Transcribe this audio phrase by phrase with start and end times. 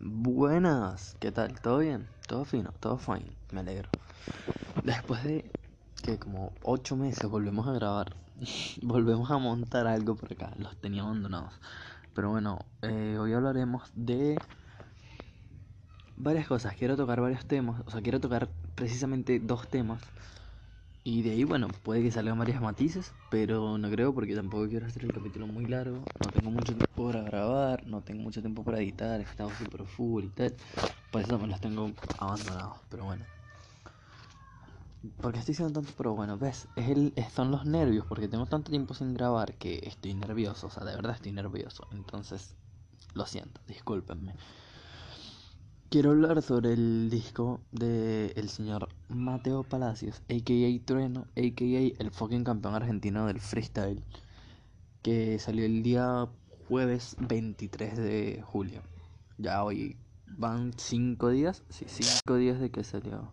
[0.00, 1.60] Buenas, ¿qué tal?
[1.60, 2.06] ¿Todo bien?
[2.28, 2.72] ¿Todo fino?
[2.78, 3.32] ¿Todo fine?
[3.50, 3.88] Me alegro.
[4.84, 5.50] Después de
[6.04, 8.14] que como ocho meses volvemos a grabar,
[8.82, 11.52] volvemos a montar algo por acá, los tenía abandonados.
[12.14, 14.38] Pero bueno, eh, hoy hablaremos de
[16.16, 16.76] varias cosas.
[16.76, 20.00] Quiero tocar varios temas, o sea, quiero tocar precisamente dos temas.
[21.10, 24.84] Y de ahí, bueno, puede que salgan varios matices, pero no creo porque tampoco quiero
[24.86, 26.06] hacer el capítulo muy largo.
[26.18, 29.86] No tengo mucho tiempo para grabar, no tengo mucho tiempo para editar, he estado súper
[29.86, 30.54] full y tal.
[31.10, 33.26] Por eso me los tengo abandonados, pero bueno.
[35.20, 38.70] Porque estoy diciendo tanto, pero bueno, ves, es el, son los nervios, porque tengo tanto
[38.70, 41.86] tiempo sin grabar que estoy nervioso, o sea, de verdad estoy nervioso.
[41.92, 42.56] Entonces,
[43.14, 44.34] lo siento, discúlpenme.
[45.90, 50.84] Quiero hablar sobre el disco de el señor Mateo Palacios, a.k.a.
[50.84, 52.02] Trueno, a.k.a.
[52.02, 54.04] el fucking campeón argentino del freestyle,
[55.00, 56.28] que salió el día
[56.68, 58.82] jueves 23 de julio.
[59.38, 63.32] Ya hoy van 5 días, sí, 5 días de que salió.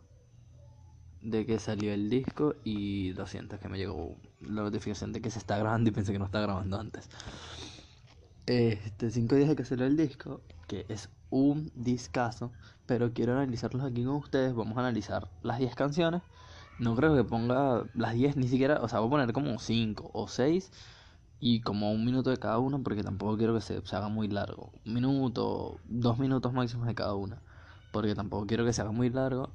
[1.22, 5.30] De que salió el disco y lo siento, que me llegó la notificación de que
[5.30, 7.10] se está grabando y pensé que no estaba grabando antes.
[8.48, 12.52] Este, 5 días de que salió el disco, que es un discazo,
[12.86, 14.54] pero quiero analizarlos aquí con ustedes.
[14.54, 16.22] Vamos a analizar las 10 canciones.
[16.78, 20.12] No creo que ponga las 10 ni siquiera, o sea, voy a poner como 5
[20.14, 20.72] o 6
[21.40, 24.72] y como un minuto de cada una porque tampoco quiero que se, haga muy largo.
[24.86, 27.42] Un minuto, dos minutos máximos de cada una,
[27.92, 29.50] porque tampoco quiero que se haga muy largo.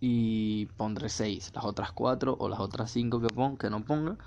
[0.00, 4.18] Y pondré 6, las otras 4 o las otras 5 que, que no ponga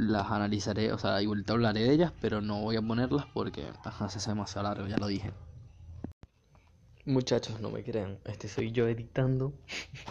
[0.00, 3.66] las analizaré, o sea, igual te hablaré de ellas, pero no voy a ponerlas porque
[3.84, 5.32] ajá, se hace demasiado largo, ya lo dije.
[7.06, 9.52] Muchachos, no me crean, este soy yo editando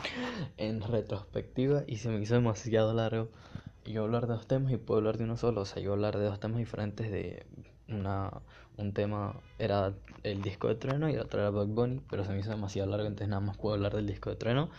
[0.58, 3.30] en retrospectiva y se me hizo demasiado largo.
[3.86, 6.17] Yo hablar de dos temas y puedo hablar de uno solo, o sea, yo hablar
[6.17, 7.45] de dos temas diferentes de
[7.88, 8.32] una,
[8.78, 12.32] un tema era el disco de Trueno y el otro era Bug Bunny, pero se
[12.32, 14.70] me hizo demasiado largo, entonces nada más puedo hablar del disco de Trueno.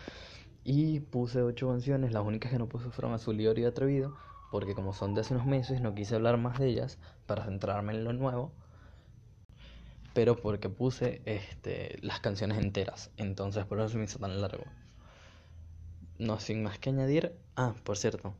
[0.64, 4.14] Y puse ocho canciones, las únicas que no puse fueron Azul y Atrevido,
[4.50, 7.92] porque como son de hace unos meses no quise hablar más de ellas para centrarme
[7.92, 8.52] en lo nuevo,
[10.12, 14.64] pero porque puse este, las canciones enteras, entonces por eso me hizo tan largo.
[16.18, 18.34] No, sin más que añadir, ah, por cierto,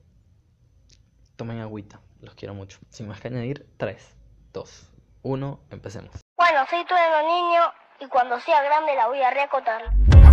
[1.36, 2.78] tomen agüita, los quiero mucho.
[2.90, 4.14] Sin más que añadir, 3,
[4.52, 4.90] 2,
[5.22, 6.10] 1, empecemos.
[6.36, 7.62] Bueno, soy tu niño
[8.00, 10.29] y cuando sea grande la voy a recotar.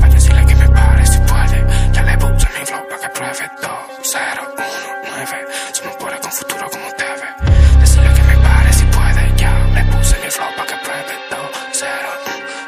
[2.17, 3.71] Le puse mi flow para que pruebe 2,
[4.03, 4.21] 0,
[4.57, 4.65] 1,
[5.09, 5.47] 9.
[5.73, 7.79] Somos pobres con futuro como TV.
[7.79, 11.39] Decirle que me pare si puede, ya le puse mi flow para que pruebe 2,
[11.73, 11.89] 0,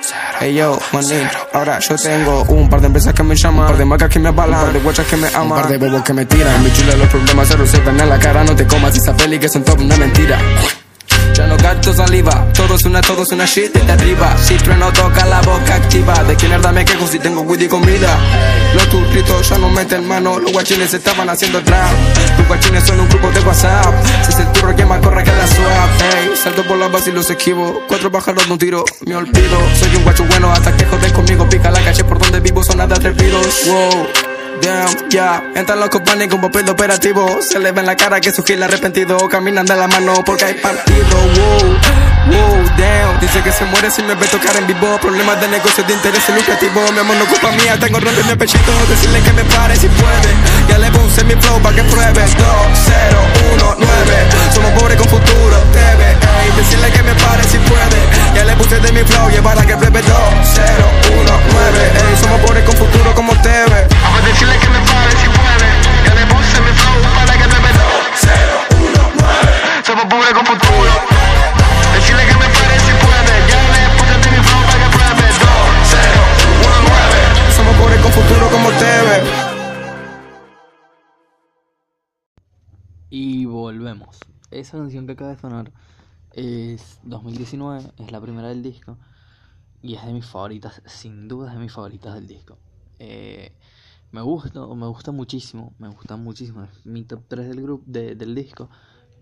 [0.01, 0.37] 0.
[0.41, 3.77] Hey yo, manín, ahora yo tengo un par de empresas que me llaman, un par
[3.77, 5.77] de marcas que me avalan, un par de guachas que me aman, un par de
[5.77, 6.63] bobos que me tiran.
[6.63, 9.49] Mi chula, los problemas se resuelven en la cara, no te comas esa peli que
[9.49, 10.39] son todo una mentira.
[11.39, 14.35] Ya no gasto saliva, todo es una, todo es una shit de arriba.
[14.43, 18.17] Si trueno toca la boca activa, de quién me quejo si tengo weed y comida.
[18.73, 21.93] Los turritos ya no meten mano, los guachines estaban haciendo trap.
[22.39, 23.93] Los guachines son un grupo de WhatsApp,
[24.25, 26.01] si es el turro que más corre que la swap.
[26.13, 29.57] Ey, salto por la base y los esquivo, cuatro pájaros de un tiro, me olvido.
[29.79, 32.79] Soy un guacho bueno hasta que joden conmigo, pica la calle por donde vivo, son
[32.79, 33.61] nada atrevidos.
[33.65, 34.28] Wow.
[34.61, 35.41] Damn, yeah.
[35.55, 37.39] Entran los copanes con papel operativo.
[37.41, 39.17] Se le ve en la cara que su gil arrepentido.
[39.29, 41.17] Caminan de la mano porque hay partido.
[41.17, 41.77] Wow,
[42.27, 43.19] wow, damn.
[43.19, 44.97] Dice que se muere si me ve tocar en vivo.
[45.01, 46.91] Problemas de negocio, de interés lucrativo.
[46.91, 48.71] Mi amor no culpa mía, tengo ronda en mi pechito.
[48.89, 50.31] Decirle que me pare si puede.
[50.67, 52.21] Ya le puse mi flow para que pruebe.
[52.21, 53.19] 2, 0,
[53.53, 53.89] 1, 9.
[54.53, 56.03] Somos pobres con futuro, TV.
[56.09, 57.99] Ey, decirle que me pare si puede.
[58.35, 60.01] Ya le puse de mi flow, llevarla que pruebe.
[60.01, 60.11] 2,
[60.43, 60.65] 0,
[61.21, 61.91] 1, 9.
[62.09, 63.87] Ey, somos pobres con futuro como TV.
[63.99, 65.67] A decirle que me pare si puede,
[66.05, 67.83] ya le puse mi flow para que pruebe 2,
[68.15, 68.33] 0,
[68.71, 69.83] 1, 9.
[69.85, 70.91] Somos pobres con futuro.
[71.93, 75.27] Decirle que me pare si puede, ya le puse de mi flow para que pruebe
[75.29, 75.49] 2,
[75.83, 76.21] 0,
[76.65, 77.55] 1, 9.
[77.55, 79.09] Somos pobres con futuro como TV.
[83.09, 84.17] Y volvemos.
[84.51, 85.71] Esa canción que acaba de sonar
[86.33, 88.97] es 2019, es la primera del disco
[89.81, 92.57] y es de mis favoritas, sin duda es de mis favoritas del disco.
[92.99, 93.53] Eh,
[94.11, 98.35] me gusta, me gusta muchísimo, me gusta muchísimo, es mi top 3 del grupo, del
[98.35, 98.69] disco,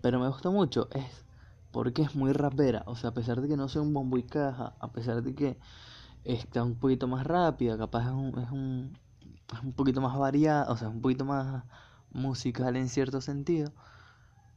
[0.00, 1.24] pero me gusta mucho, es
[1.70, 4.22] porque es muy rapera, o sea, a pesar de que no sea un bombo y
[4.22, 5.58] caja, a pesar de que
[6.24, 8.98] está un poquito más rápida, capaz es un, es un,
[9.52, 11.64] es un poquito más variada, o sea, es un poquito más
[12.10, 13.72] musical en cierto sentido,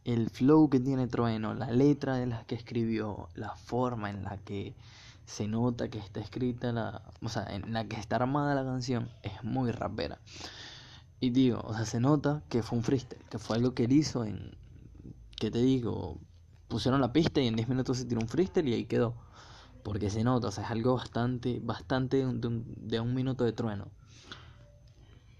[0.06, 4.38] el flow que tiene Trueno, la letra de las que escribió, la forma en la
[4.38, 4.76] que
[5.26, 9.10] se nota que está escrita la, o sea, en la que está armada la canción
[9.24, 10.20] es muy rapera.
[11.20, 13.92] Y digo, o sea, se nota que fue un freestyle, que fue algo que él
[13.92, 14.58] hizo en
[15.38, 16.20] que te digo,
[16.68, 19.16] pusieron la pista y en 10 minutos se tiró un freestyle y ahí quedó.
[19.84, 23.54] Porque se nota, o sea, es algo bastante, bastante de un, de un- minuto de
[23.54, 23.88] trueno.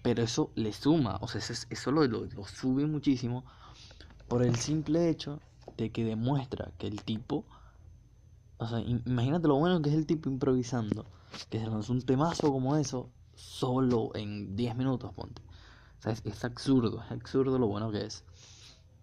[0.02, 3.44] Pero eso le suma, o sea, eso, es- eso lo, lo- lo sube muchísimo
[4.28, 5.40] por el simple hecho
[5.76, 7.44] de que demuestra que el tipo,
[8.62, 11.06] o sea, im- imagínate lo bueno que es el tipo improvisando,
[11.50, 15.42] que se lanzó un temazo como eso solo en 10 minutos, ponte.
[16.04, 18.24] O es absurdo, es absurdo lo bueno que es.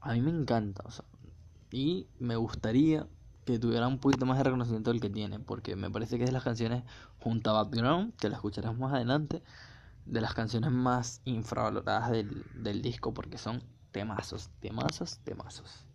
[0.02, 1.06] A mí me encanta, o sea,
[1.72, 3.08] y me gustaría
[3.46, 6.30] que tuviera un poquito más de reconocimiento del que tiene, porque me parece que es
[6.30, 6.84] de las canciones
[7.20, 9.44] junto a Background, que la escucharás más adelante,
[10.06, 15.86] de las canciones más infravaloradas del, del disco, porque son temazos, temazos, temazos.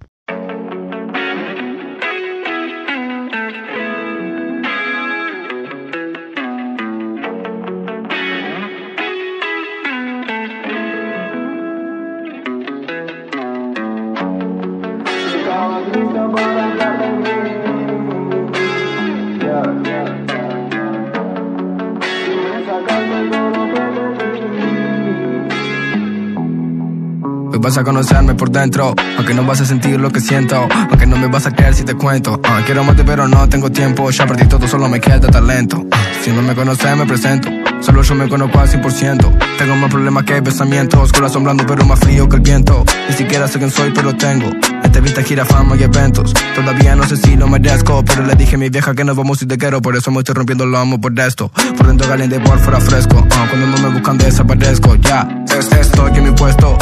[27.65, 31.17] Vas a conocerme por dentro, aunque no vas a sentir lo que siento, aunque no
[31.17, 32.39] me vas a creer si te cuento.
[32.45, 35.83] Ah, quiero amarte pero no tengo tiempo, ya perdí todo, solo me queda talento.
[36.23, 37.49] Si no me conoces me presento,
[37.81, 39.57] solo yo me conozco al 100%.
[39.57, 42.85] Tengo más problemas que pensamientos, corazón blando pero más frío que el viento.
[43.09, 44.51] Ni siquiera sé quién soy pero tengo.
[44.83, 46.35] Entrevista, gira, fama y eventos.
[46.55, 49.39] Todavía no sé si lo merezco, pero le dije a mi vieja que nos vamos
[49.39, 51.51] si te quiero, por eso me estoy rompiendo lo amo por esto.
[51.79, 53.27] Por dentro caliente, por fuera fresco.
[53.31, 55.27] Ah, cuando no me buscan desaparezco, ya.
[55.59, 56.77] Es esto en mi puesto.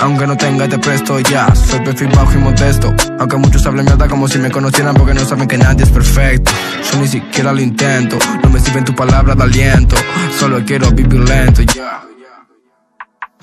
[0.00, 1.54] Aunque no tenga te presto ya.
[1.54, 2.94] Soy perfil bajo y modesto.
[3.18, 6.50] Aunque muchos hablen mierda como si me conocieran Porque no saben que nadie es perfecto.
[6.90, 8.18] Yo ni siquiera lo intento.
[8.42, 9.96] No me sirven tus palabras de aliento.
[10.38, 12.02] Solo quiero vivir lento ya.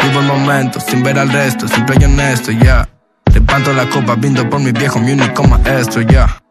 [0.03, 1.67] Vivo el momento sin ver al resto.
[1.67, 2.87] Siempre y honesto ya.
[3.33, 6.43] Levanto la copa brindo por mi viejo Mi único maestro ya.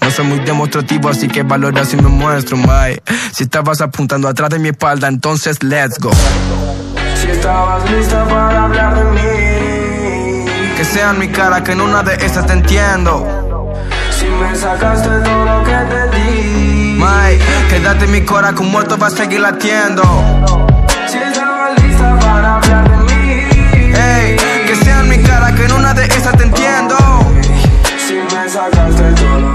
[0.00, 2.98] No soy muy demostrativo, así que valora si me muestro, my.
[3.34, 6.10] Si estabas apuntando atrás de mi espalda, entonces let's go.
[7.20, 10.46] Si estabas lista para hablar de mí.
[10.74, 13.14] Que sea en mi cara que en una de esas te entiendo.
[14.10, 16.96] Si me sacaste todo lo que te di.
[16.98, 17.38] May,
[17.68, 20.02] quédate en mi cora que un muerto va a seguir latiendo.
[21.06, 23.92] Si estabas lista para hablar de mí.
[23.94, 26.96] Ey, que sea en mi cara que en una de esas te entiendo.
[28.06, 29.49] Si me sacaste todo lo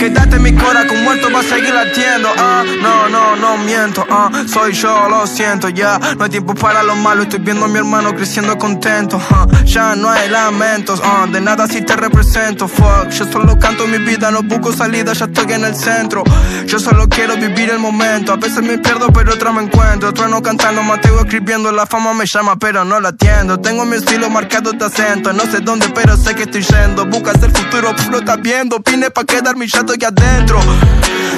[0.00, 3.56] Ey, quédate en mi cora un muerto va a seguir latiendo, ah, no, no, no
[3.58, 7.66] miento, ah, soy yo, lo siento, ya, no hay tiempo para lo malo, estoy viendo
[7.66, 11.96] a mi hermano creciendo contento, ah, ya no hay lamentos, ah, de nada si te
[11.96, 16.24] represento, fuck, yo solo canto mi vida, no busco salida, ya estoy en el centro,
[16.66, 20.42] yo solo quiero vivir el momento, a veces me pierdo pero otra me encuentro, trueno
[20.42, 24.72] cantando, Mateo escribiendo, la fama me llama pero no la atiendo, tengo mi estilo marcado
[24.72, 28.36] de acento, no sé dónde pero sé que estoy yendo, buscas el futuro, puro está
[28.36, 30.60] viendo, vine pa' quedarme y ya estoy adentro,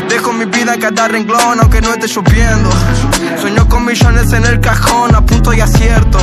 [0.08, 2.69] dejo mi vida en cada renglón aunque no esté lloviendo,
[3.40, 6.19] sueño con millones en el cajón, a punto y acierto,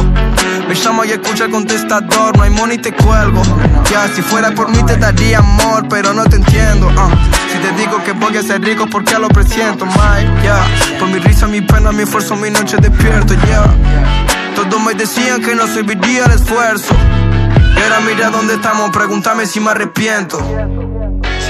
[0.67, 3.41] me llamo y escucha el contestador, no hay money te cuelgo,
[3.89, 7.09] ya si fuera por mí te daría amor, pero no te entiendo, ah.
[7.51, 10.67] si te digo que voy a ser rico porque lo presiento, my, ya,
[10.99, 13.63] por mi risa, mi pena, mi esfuerzo, mi noche despierto, ya,
[14.55, 16.93] todos me decían que no serviría el esfuerzo,
[17.75, 20.88] y ahora mira dónde estamos, pregúntame si me arrepiento.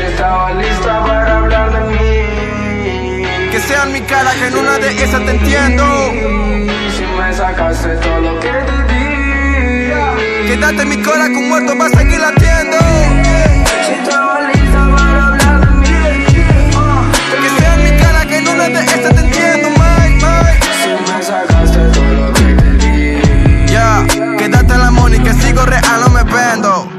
[0.09, 3.25] Si estaba lista para hablar de mí.
[3.51, 5.83] Que sea en mi cara que en una de esas te entiendo.
[6.97, 9.91] Si me sacaste todo lo que te di.
[10.47, 12.77] Quédate en mi cora que un muerto va a seguir latiendo.
[13.85, 15.87] Si estaba lista para hablar de mí.
[17.41, 20.59] Que sea en mi cara que en una de esas te entiendo, Mike, Mike.
[20.81, 23.71] Si me sacaste todo lo que te di.
[23.71, 24.07] Ya,
[24.39, 26.98] quédate en la money que sigo real, no me vendo.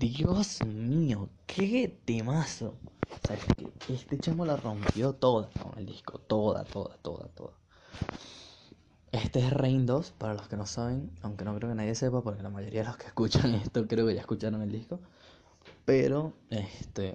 [0.00, 2.74] Dios mío, qué temazo.
[3.22, 3.36] O sea,
[3.86, 7.52] este chamo la rompió toda con el disco, toda, toda, toda, toda.
[9.12, 12.22] Este es Rain 2, para los que no saben, aunque no creo que nadie sepa,
[12.22, 15.00] porque la mayoría de los que escuchan esto creo que ya escucharon el disco.
[15.84, 17.14] Pero, este,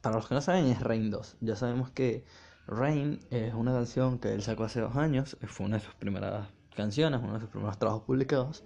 [0.00, 1.36] para los que no saben, es Rain 2.
[1.40, 2.24] Ya sabemos que
[2.66, 6.48] Rain es una canción que él sacó hace dos años, fue una de sus primeras
[6.74, 8.64] canciones, uno de sus primeros trabajos publicados,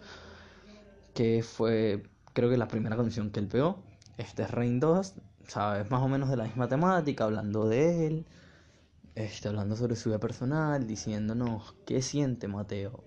[1.13, 3.83] que fue, creo que la primera canción que él pegó.
[4.19, 5.15] Este es Rain 2,
[5.49, 5.91] ¿sabes?
[5.91, 8.27] Más o menos de la misma temática, hablando de él,
[9.15, 13.03] este, hablando sobre su vida personal, diciéndonos qué siente Mateo.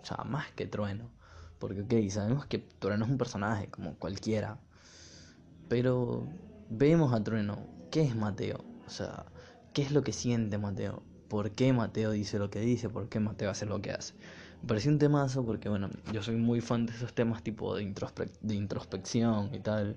[0.00, 1.10] O sea, más que Trueno.
[1.58, 4.58] Porque, ok, sabemos que Trueno es un personaje como cualquiera.
[5.68, 6.26] Pero
[6.70, 7.58] vemos a Trueno,
[7.90, 8.64] ¿qué es Mateo?
[8.86, 9.26] O sea,
[9.74, 11.02] ¿qué es lo que siente Mateo?
[11.28, 12.88] ¿Por qué Mateo dice lo que dice?
[12.88, 14.14] ¿Por qué Mateo hace lo que hace?
[14.62, 17.84] Me pareció un temazo porque, bueno, yo soy muy fan de esos temas tipo de,
[17.84, 19.96] introspe- de introspección y tal.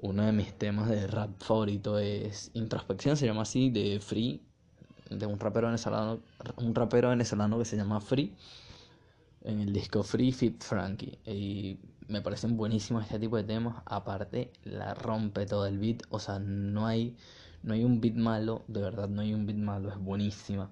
[0.00, 4.40] Uno de mis temas de rap favorito es Introspección, se llama así, de Free,
[5.10, 6.20] de un rapero venezolano,
[6.56, 8.34] un rapero venezolano que se llama Free,
[9.44, 11.18] en el disco Free Fit Frankie.
[11.26, 13.82] Y me parecen buenísimos este tipo de temas.
[13.86, 17.16] Aparte, la rompe todo el beat, o sea, no hay,
[17.62, 20.70] no hay un beat malo, de verdad no hay un beat malo, es buenísima.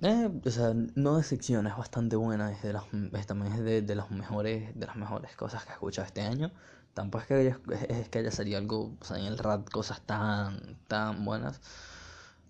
[0.00, 3.82] Eh, o sea, no decepciona, es bastante buena, es de las, es también es de,
[3.82, 6.52] de los mejores, de las mejores cosas que he escuchado este año.
[6.94, 10.00] Tampoco es que haya, es que haya salido algo, o sea, en el rap cosas
[10.02, 11.60] tan, tan buenas.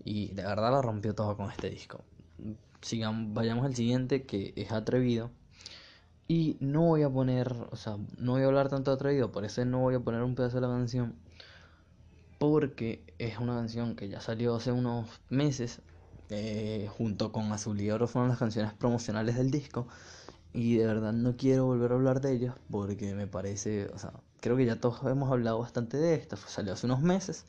[0.05, 2.03] Y de verdad la rompió todo con este disco.
[2.83, 5.31] Sigamos, vayamos al siguiente, que es Atrevido.
[6.29, 9.45] Y no voy a poner, o sea, no voy a hablar tanto de Atrevido, por
[9.45, 11.15] eso no voy a poner un pedazo de la canción.
[12.39, 15.81] Porque es una canción que ya salió hace unos meses
[16.31, 19.89] eh, junto con Azul y Oro fueron las canciones promocionales del disco.
[20.53, 24.13] Y de verdad no quiero volver a hablar de ellas porque me parece, o sea,
[24.41, 27.45] creo que ya todos hemos hablado bastante de esto, salió hace unos meses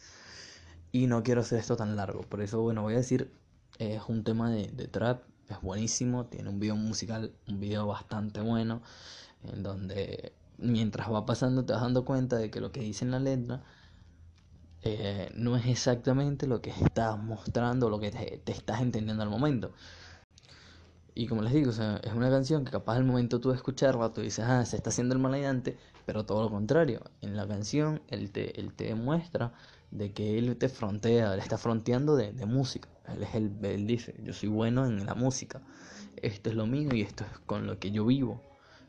[0.91, 3.31] y no quiero hacer esto tan largo, por eso bueno, voy a decir,
[3.77, 8.41] es un tema de, de trap, es buenísimo, tiene un video musical, un video bastante
[8.41, 8.81] bueno,
[9.43, 13.11] en donde mientras va pasando te vas dando cuenta de que lo que dice en
[13.11, 13.63] la letra
[14.83, 19.71] eh, no es exactamente lo que estás mostrando, lo que te, estás entendiendo al momento.
[21.15, 24.21] Y como les digo, es una canción que capaz al momento tú de escucharla, tú
[24.21, 27.01] dices, ah, se está haciendo el maleante, pero todo lo contrario.
[27.21, 29.53] En la canción él te, él te demuestra
[29.91, 32.87] de que él te frontea, él está fronteando de, de música.
[33.07, 35.61] Él, es el, él dice, yo soy bueno en la música,
[36.15, 38.41] esto es lo mío y esto es con lo que yo vivo.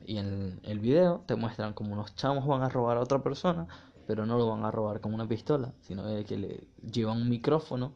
[0.06, 3.66] Y en el video te muestran como unos chamos van a robar a otra persona,
[4.10, 7.94] pero no lo van a robar con una pistola, sino que le llevan un micrófono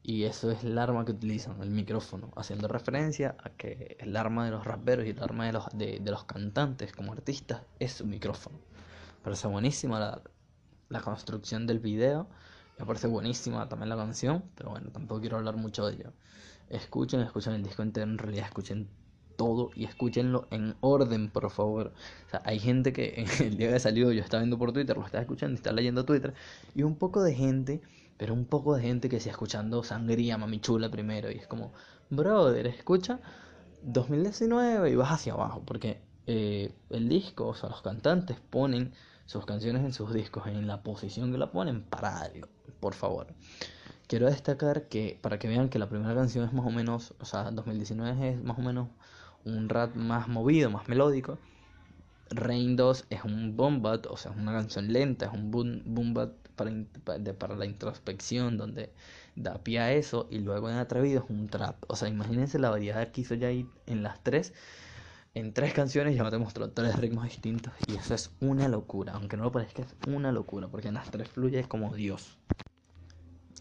[0.00, 4.44] y eso es el arma que utilizan, el micrófono, haciendo referencia a que el arma
[4.44, 8.10] de los raperos y el arma de los, de, los cantantes como artistas es un
[8.10, 8.56] micrófono.
[9.24, 10.22] Parece buenísima la,
[10.90, 12.28] la construcción del video,
[12.78, 16.12] me parece buenísima también la canción, pero bueno, tampoco quiero hablar mucho de ello.
[16.70, 18.88] Escuchen, escuchen el disco entero, en realidad escuchen
[19.36, 21.92] todo y escúchenlo en orden, por favor.
[22.26, 25.04] O sea, hay gente que el día que salió yo estaba viendo por Twitter, lo
[25.04, 26.34] estaba escuchando y estaba leyendo Twitter,
[26.74, 27.80] y un poco de gente,
[28.16, 31.72] pero un poco de gente que se escuchando Sangría, Mami Chula primero, y es como,
[32.10, 33.20] brother, escucha
[33.82, 38.92] 2019 y vas hacia abajo, porque eh, el disco, o sea, los cantantes ponen
[39.26, 42.48] sus canciones en sus discos en la posición que la ponen para algo,
[42.80, 43.28] por favor.
[44.06, 47.24] Quiero destacar que, para que vean que la primera canción es más o menos, o
[47.24, 48.88] sea, 2019 es más o menos
[49.44, 51.38] un rap más movido, más melódico.
[52.30, 56.14] Rain 2 es un boom bat, o sea, es una canción lenta, es un boom,
[56.56, 56.70] para,
[57.38, 58.92] para la introspección, donde
[59.36, 61.76] da pie a eso, y luego en Atrevido es un trap.
[61.88, 64.54] O sea, imagínense la variedad que hizo ahí en las tres.
[65.34, 69.36] En tres canciones ya te mostró tres ritmos distintos, y eso es una locura, aunque
[69.36, 72.38] no lo parezca, es una locura, porque en las tres fluye como Dios.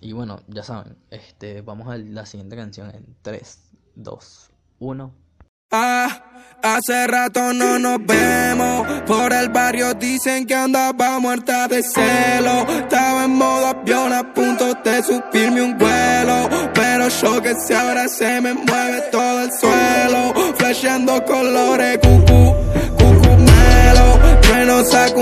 [0.02, 5.14] Y bueno, ya saben, este, vamos a la siguiente canción en 3, 2, 1.
[5.74, 6.10] Ah,
[6.62, 8.86] hace rato no nos vemos.
[9.08, 12.68] Por el barrio dicen que andaba muerta de celo.
[12.70, 16.50] Estaba en modo avión a punto de subirme un vuelo.
[16.74, 20.34] Pero yo que sé ahora se me mueve todo el suelo.
[20.58, 22.54] Flasheando colores, cucú,
[22.98, 24.20] cucú melo.
[24.42, 25.21] Trueno saco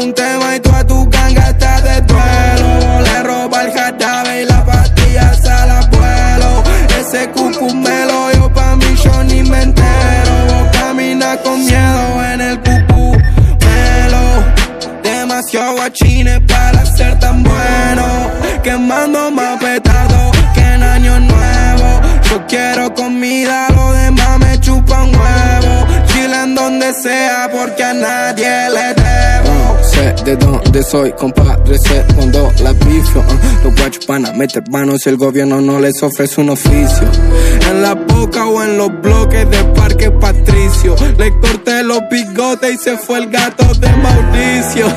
[18.64, 22.02] Quemando más petardo que en año nuevo.
[22.30, 25.88] Yo quiero comida, lo demás me chupan huevo.
[26.08, 28.99] Chile donde sea porque a nadie le
[30.30, 33.22] de dónde soy, compadre, sé cuando la pifio.
[33.22, 33.64] uh.
[33.64, 37.08] Los guachos van meter manos si el gobierno no les ofrece un oficio.
[37.70, 40.96] En la boca o en los bloques de Parque Patricio.
[41.18, 44.88] Le corté los bigotes y se fue el gato de Mauricio.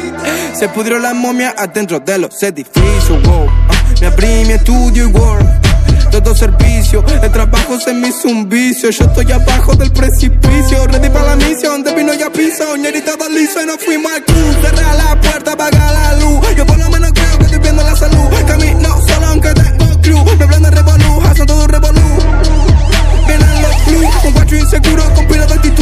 [0.58, 3.10] se pudrió la momia adentro de los edificios.
[3.10, 5.77] Uh, me abrí mi estudio y work
[6.10, 7.04] todo servicio.
[7.22, 8.90] El trabajo se me hizo un vicio.
[8.90, 10.86] Yo estoy abajo del precipicio.
[10.86, 11.82] Ready para la misión.
[11.82, 12.76] De vino ya piso.
[12.76, 14.56] Ñerita liso y nos fuimos al club.
[14.62, 16.40] Cerra la puerta, apaga la luz.
[16.56, 18.28] Yo por lo menos creo que estoy viendo la salud.
[18.46, 20.24] Camino solo aunque tengo crew.
[20.24, 22.00] Me hablan de revolú, hacen todo revolú.
[23.26, 25.77] Vienen los blues, con guacho inseguro, con pila de.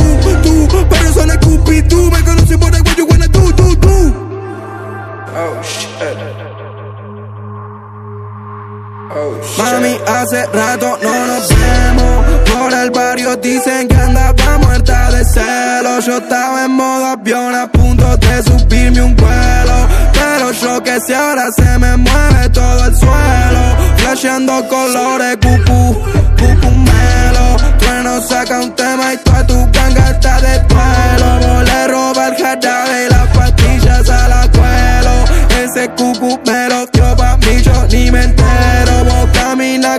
[9.08, 12.26] Mami, hace rato no nos vemos.
[12.50, 16.06] Por el barrio dicen que andaba muerta de celos.
[16.06, 19.88] Yo estaba en modo avión a punto de subirme un vuelo.
[20.12, 23.76] Pero yo que si ahora se me mueve todo el suelo.
[23.96, 26.02] Flasheando colores, cucú,
[26.38, 27.56] cucú melo.
[27.78, 31.62] Trueno saca un tema y toda tu ganga está de duelo.
[31.62, 35.24] Le roba el jarabe y las pastillas a la cuelo.
[35.62, 36.40] Ese cucú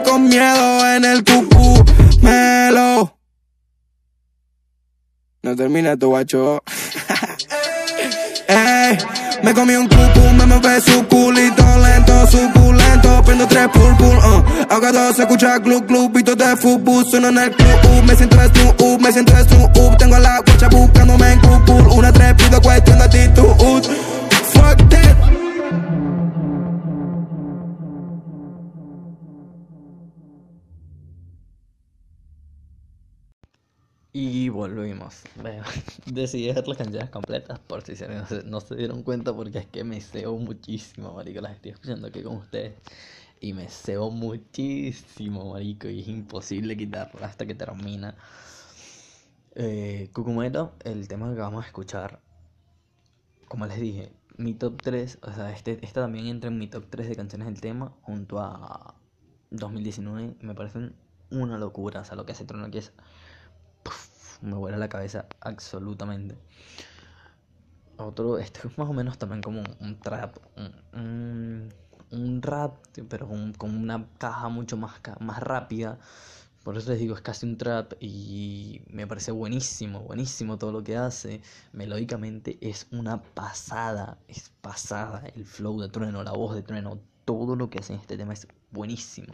[0.07, 1.83] con miedo en el cucú
[2.21, 3.17] melo.
[5.43, 6.63] No termina tu guacho.
[9.43, 14.43] Me comí un cucú, me mueve su culito lento, suculento, prendo tres pulpul, uh.
[14.73, 18.03] Ahogado se escucha club club, pito de fútbol, sueno en el club, uh.
[18.03, 19.95] me siento estu, uh, me siento estu, uh.
[19.97, 23.83] tengo la guacha buscándome en cucú, una tres pido cuestión de actitud,
[24.53, 25.06] fuck that.
[34.19, 35.21] Y volvimos.
[36.07, 38.07] Decidí dejar las canciones completas por si se,
[38.45, 41.39] no, se, dieron cuenta porque es que me cebo muchísimo, marico.
[41.39, 42.73] Las estoy escuchando aquí con ustedes.
[43.39, 45.87] Y me cebo muchísimo, marico.
[45.87, 48.15] Y es imposible quitarla hasta que termina.
[49.53, 52.19] Eh, Cucumeto, el tema que vamos a escuchar.
[53.47, 56.85] Como les dije, mi top 3, o sea, este, esta también entra en mi top
[56.89, 58.95] 3 de canciones del tema junto a
[59.51, 60.37] 2019.
[60.41, 60.95] Me parecen
[61.29, 62.93] una locura, o sea, lo que hace Trono aquí es
[64.41, 66.37] Me vuela la cabeza absolutamente.
[67.97, 71.73] Otro, este es más o menos también como un, trap, un, un,
[72.11, 72.77] un rap,
[73.09, 75.97] pero con, con, una caja mucho más, más rápida.
[76.63, 80.83] Por eso les digo, es casi un trap y me parece buenísimo, buenísimo todo lo
[80.83, 81.41] que hace.
[81.71, 85.23] Melódicamente es una pasada, es pasada.
[85.33, 88.33] El flow de Trueno, la voz de Trueno, todo lo que hace en este tema
[88.33, 89.33] es buenísimo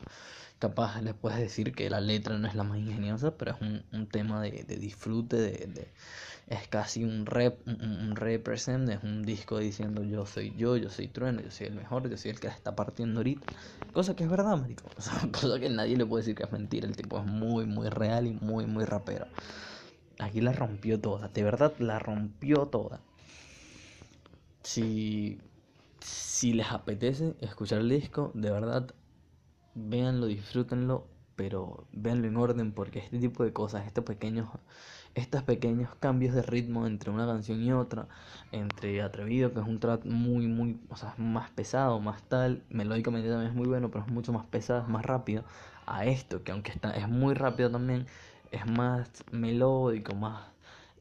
[0.63, 3.57] capaz les puedes decir que la letra no es la más ingeniosa, pero es
[3.91, 5.91] un, tema de, disfrute, de,
[6.47, 11.09] es casi un rep, un, represent, es un disco diciendo yo soy yo, yo soy
[11.09, 13.45] trueno, yo soy el mejor, yo soy el que está partiendo ahorita,
[13.91, 14.85] cosa que es verdad, marico,
[15.33, 18.25] cosa que nadie le puede decir que es mentira, el tipo es muy, muy real
[18.25, 19.27] y muy, muy rapero.
[20.19, 23.01] Aquí la rompió toda, de verdad la rompió toda.
[24.63, 25.41] Si,
[26.03, 28.93] si les apetece escuchar el disco, de verdad
[29.75, 34.49] véanlo, disfrútenlo, pero véanlo en orden porque este tipo de cosas, estos pequeños,
[35.15, 38.07] estos pequeños cambios de ritmo entre una canción y otra,
[38.51, 43.29] entre Atrevido, que es un track muy, muy, o sea, más pesado, más tal, melódicamente
[43.29, 45.43] también es muy bueno, pero es mucho más pesado, es más rápido,
[45.85, 48.05] a esto, que aunque está, es muy rápido también,
[48.51, 50.52] es más melódico, más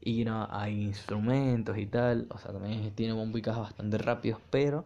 [0.05, 4.85] ir a, a instrumentos y tal, o sea, también tiene bombo y bastante rápidos, pero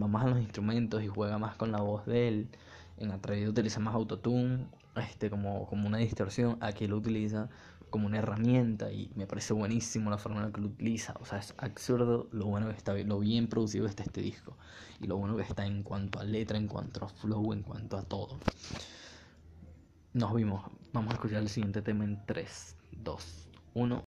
[0.00, 2.48] va más a los instrumentos y juega más con la voz de él
[2.98, 7.48] en Atrevido utiliza más autotune este, como, como una distorsión, aquí lo utiliza
[7.90, 11.14] como una herramienta y me parece buenísimo la forma en la que lo utiliza.
[11.20, 14.56] O sea, es absurdo lo bueno que está, lo bien producido está este disco
[15.00, 17.96] y lo bueno que está en cuanto a letra, en cuanto a flow, en cuanto
[17.96, 18.38] a todo.
[20.12, 20.64] Nos vimos.
[20.92, 24.07] Vamos a escuchar el siguiente tema en 3, 2, 1.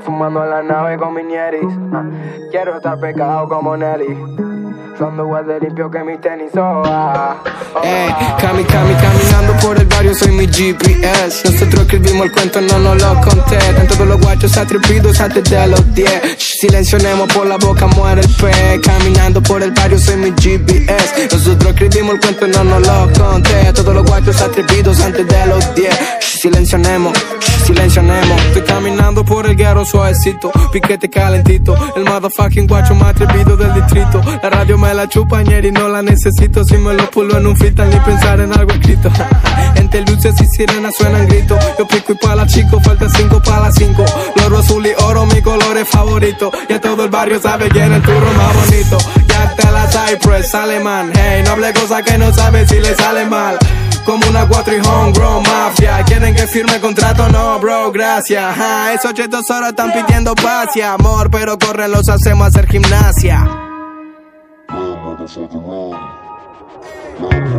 [0.00, 1.62] Fumando en la nave con mi ñeris.
[1.94, 2.04] Ah,
[2.50, 4.55] quiero estar pecado como Nelly.
[4.98, 7.36] Son igual de limpio que mis tenis, oh, ah,
[7.82, 8.08] Ey,
[8.40, 11.50] cami, cami, caminando por el barrio, soy mi GPS.
[11.50, 13.58] Nosotros escribimos el cuento, no nos lo conté.
[13.78, 16.36] En todos los guachos atrevidos antes de los 10.
[16.38, 18.80] Silencionemos por la boca, muere el pez.
[18.82, 21.28] Caminando por el barrio, soy mi GPS.
[21.30, 23.72] Nosotros escribimos el cuento, no nos lo conté.
[23.74, 26.35] Todos los guachos atrevidos antes de los 10.
[26.36, 27.16] Silencionemos,
[27.64, 28.40] silencionemos.
[28.46, 31.74] Estoy caminando por el guero suavecito, piquete calentito.
[31.96, 34.20] El motherfucking guacho más atrevido del distrito.
[34.42, 36.62] La radio me la chupa y no la necesito.
[36.64, 39.10] Si me lo pulo en un freestyle ni pensar en algo escrito.
[39.76, 41.58] Entre luces y sirenas suenan gritos.
[41.78, 44.04] Yo pico y pala chico, falta cinco para cinco.
[44.36, 46.52] Loro azul y oro, mi color es favorito.
[46.68, 48.98] Ya todo el barrio sabe quién es el turro más bonito.
[49.26, 51.12] Ya está la Cypress, alemán.
[51.14, 53.58] Hey, no hable cosas que no sabe si le sale mal
[54.06, 56.02] como una cuatro y homegrown mafia.
[56.04, 58.56] Quieren que firme contrato, no, bro, gracias.
[58.94, 63.44] Esos chetos ahora están pidiendo paz y amor, pero corren los hacemos hacer gimnasia.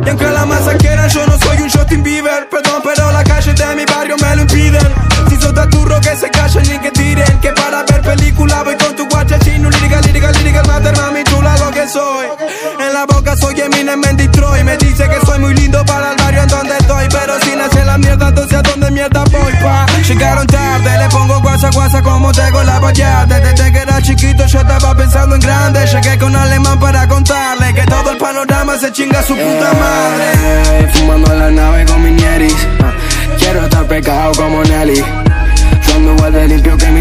[0.04, 2.48] Y aunque la masa quieran, yo no soy un Justin Bieber.
[2.48, 4.94] Perdón, pero la calle de mi barrio me lo impiden.
[5.28, 7.40] Si sos taturro, que se callen y que tiren.
[7.40, 9.68] Que para ver película voy con tu guacha chino.
[9.68, 11.24] Lírica, lírica, lírica, mater, mami
[11.88, 12.26] soy.
[12.80, 14.64] En la boca soy Eminem en Detroit.
[14.64, 17.06] Me dice que soy muy lindo para el barrio en donde estoy.
[17.10, 19.86] Pero si nace la mierda, entonces a dónde mierda voy, pa.
[20.06, 24.60] Llegaron tarde, le pongo guasa guasa como tengo la valla Desde que era chiquito yo
[24.60, 29.20] estaba pensando en grande Llegué con alemán para contarle Que todo el panorama se chinga
[29.20, 32.92] a su puta madre Fumando en la nave con mi ah,
[33.38, 36.97] Quiero estar pecado como Nelly Yo ando igual de limpio que mis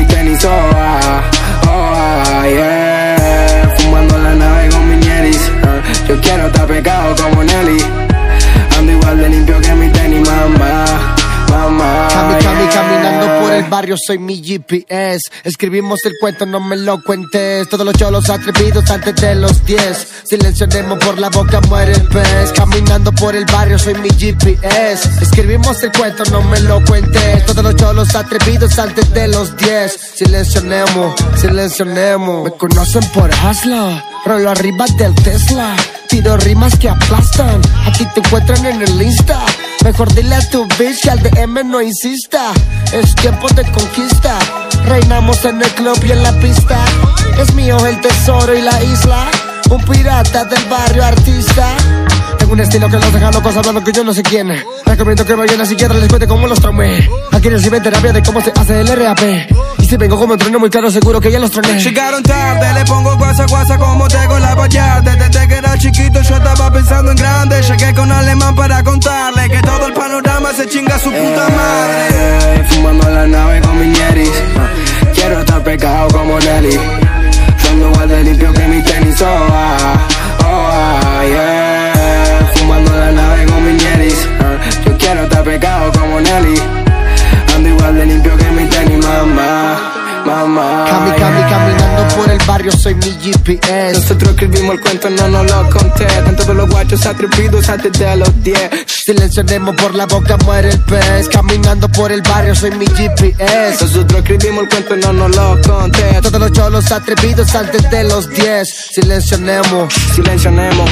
[13.77, 15.29] barrio, soy mi GPS.
[15.43, 17.69] Escribimos el cuento, no me lo cuentes.
[17.69, 20.07] Todos los cholos atrevidos antes de los 10.
[20.23, 22.53] Silencionemos por la boca, muere el pez.
[22.55, 25.07] Caminando por el barrio, soy mi GPS.
[25.21, 27.45] Escribimos el cuento, no me lo cuentes.
[27.45, 29.95] Todos los cholos atrevidos antes de los 10.
[30.15, 32.45] Silencionemos, silencionemos.
[32.45, 35.75] Me conocen por Hasla, rolo arriba del Tesla.
[36.09, 39.45] Tiro rimas que aplastan, a ti te encuentran en el Insta.
[39.85, 42.51] Mejor dile a tu bitch que al DM no insista.
[42.91, 44.37] Es tiempo de conquista.
[44.85, 46.77] Reinamos en el club y en la pista.
[47.39, 49.27] Es mío el tesoro y la isla.
[49.69, 51.75] Un pirata del barrio artista.
[52.37, 54.49] Tengo un estilo que los deja locos hablando que yo no sé quién.
[54.85, 57.09] Recomiendo que vayan a psiquiatra les cuente cómo los traumé.
[57.31, 59.19] Aquí reciben terapia de cómo se hace el RAP.
[59.88, 61.80] Si vengo como trueno muy claro, seguro que ya los troné.
[61.80, 66.36] Llegaron tarde, le pongo guasa guasa como tengo la valla Desde que era chiquito yo
[66.36, 67.62] estaba pensando en grande.
[67.62, 72.65] Llegué con alemán para contarle Que todo el panorama se chinga a su puta madre.
[72.67, 74.32] Fumando en la nave con mi ñeris.
[74.58, 74.67] Ah,
[75.15, 76.73] Quiero estar pecado como Nelly.
[76.73, 80.08] Yo ando igual de limpio que mis tenis Oh, ah,
[80.41, 82.52] oh, ah, yeah.
[82.56, 84.28] Fumando en la nave con mi ñeris.
[84.41, 86.76] Ah, Yo quiero estar pecado como Nelly
[90.57, 93.99] Cami, cami, caminando por el barrio, soy mi GPS.
[93.99, 96.07] Nosotros escribimos el cuento, no nos lo conté.
[96.35, 98.69] Todos los guachos atrevidos antes de los 10.
[98.87, 101.29] Silencionemos por la boca, muere el pez.
[101.29, 103.83] Caminando por el barrio, soy mi GPS.
[103.83, 106.21] Nosotros escribimos el cuento, no nos lo conté.
[106.23, 108.67] Todos los cholos atrevidos antes de los 10.
[108.93, 109.93] Silencionemos.
[110.15, 110.89] Silencionemos.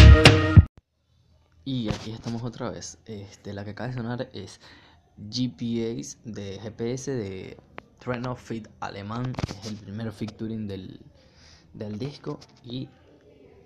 [1.64, 3.00] Y aquí estamos otra vez.
[3.08, 4.60] Este, la que acaba de sonar es
[5.32, 7.58] GPS de GPS de
[8.06, 9.34] Treno Fit alemán.
[9.48, 11.02] Es el primer featuring del,
[11.74, 12.90] del disco y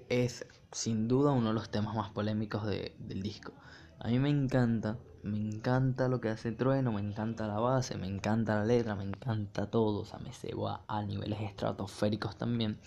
[0.08, 3.52] es sin duda uno de los temas más polémicos de- del disco.
[4.00, 8.08] A mí me encanta, me encanta lo que hace Trueno, me encanta la base, me
[8.08, 10.02] encanta la letra, me encanta todo.
[10.02, 12.80] O sea, me ceba a niveles estratosféricos también.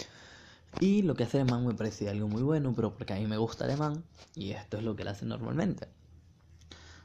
[0.80, 3.36] Y lo que hace Alemán me parece algo muy bueno, pero porque a mí me
[3.36, 5.88] gusta Alemán y esto es lo que él hace normalmente.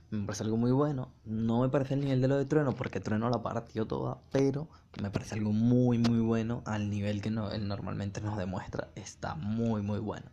[0.09, 1.09] Me parece algo muy bueno.
[1.25, 4.67] No me parece el nivel de lo de Trueno porque Trueno la partió toda, pero
[5.01, 8.87] me parece algo muy muy bueno al nivel que no, él normalmente nos demuestra.
[8.95, 10.27] Está muy muy bueno.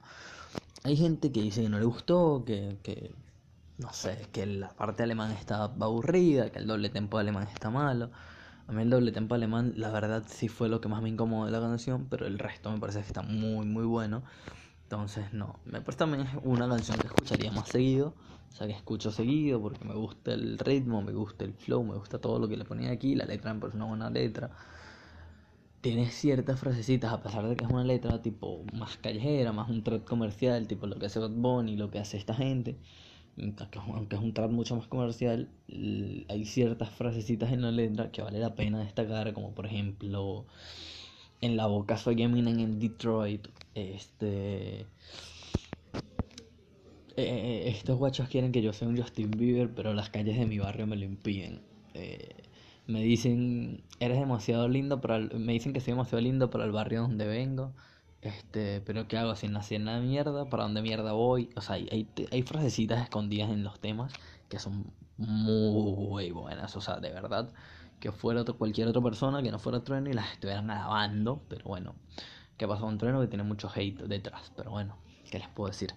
[0.84, 3.14] Hay gente que dice que no le gustó, que, que
[3.78, 8.10] no sé, que la parte alemán está aburrida, que el doble tempo alemán está malo.
[8.66, 11.46] A mí el doble tempo alemán, la verdad, sí fue lo que más me incomodó
[11.46, 14.22] de la canción, pero el resto me parece que está muy, muy bueno.
[14.84, 18.14] Entonces, no, me parece también una canción que escucharía más seguido.
[18.55, 21.97] O sea, que escucho seguido porque me gusta el ritmo, me gusta el flow, me
[21.97, 23.17] gusta todo lo que le ponía aquí.
[23.17, 24.51] La letra me parece una buena letra.
[25.81, 29.83] Tiene ciertas frasecitas, a pesar de que es una letra tipo más callejera, más un
[29.85, 32.79] trap comercial, tipo lo que hace Bad Bunny, lo que hace esta gente.
[33.38, 35.49] Aunque es un- trap mucho más comercial,
[36.29, 40.47] hay ciertas frasecitas en la letra que vale la pena destacar, como por ejemplo,
[41.40, 44.87] en la boca soy Eminem en Detroit, este...
[47.16, 50.59] eh, estos guachos quieren que yo sea un Justin Bieber, pero las calles de mi
[50.59, 51.62] barrio me lo impiden.
[51.94, 52.35] Eh,
[52.87, 57.03] me dicen, eres demasiado lindo para me dicen que soy demasiado lindo para el barrio
[57.03, 57.74] donde vengo.
[58.20, 60.48] Este, pero ¿qué hago si nací en la mierda?
[60.48, 61.50] ¿Para dónde mierda voy?
[61.57, 64.12] O sea, hay, hay frasecitas escondidas en los temas
[64.48, 66.74] que son muy buenas.
[66.77, 67.53] O sea, de verdad,
[68.00, 71.42] que fuera otro- cualquier otra persona que no fuera Trueno y las estuvieran alabando.
[71.48, 71.94] Pero bueno,
[72.59, 73.20] ¿qué pasó con Trueno?
[73.20, 74.53] Que tiene mucho hate detrás.
[74.57, 74.96] Pero bueno,
[75.31, 75.94] ¿qué les puedo decir?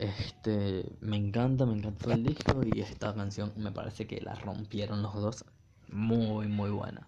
[0.00, 5.02] Este, me encanta, me encantó el disco y esta canción me parece que la rompieron
[5.02, 5.44] los dos.
[5.88, 7.06] Muy, muy buena.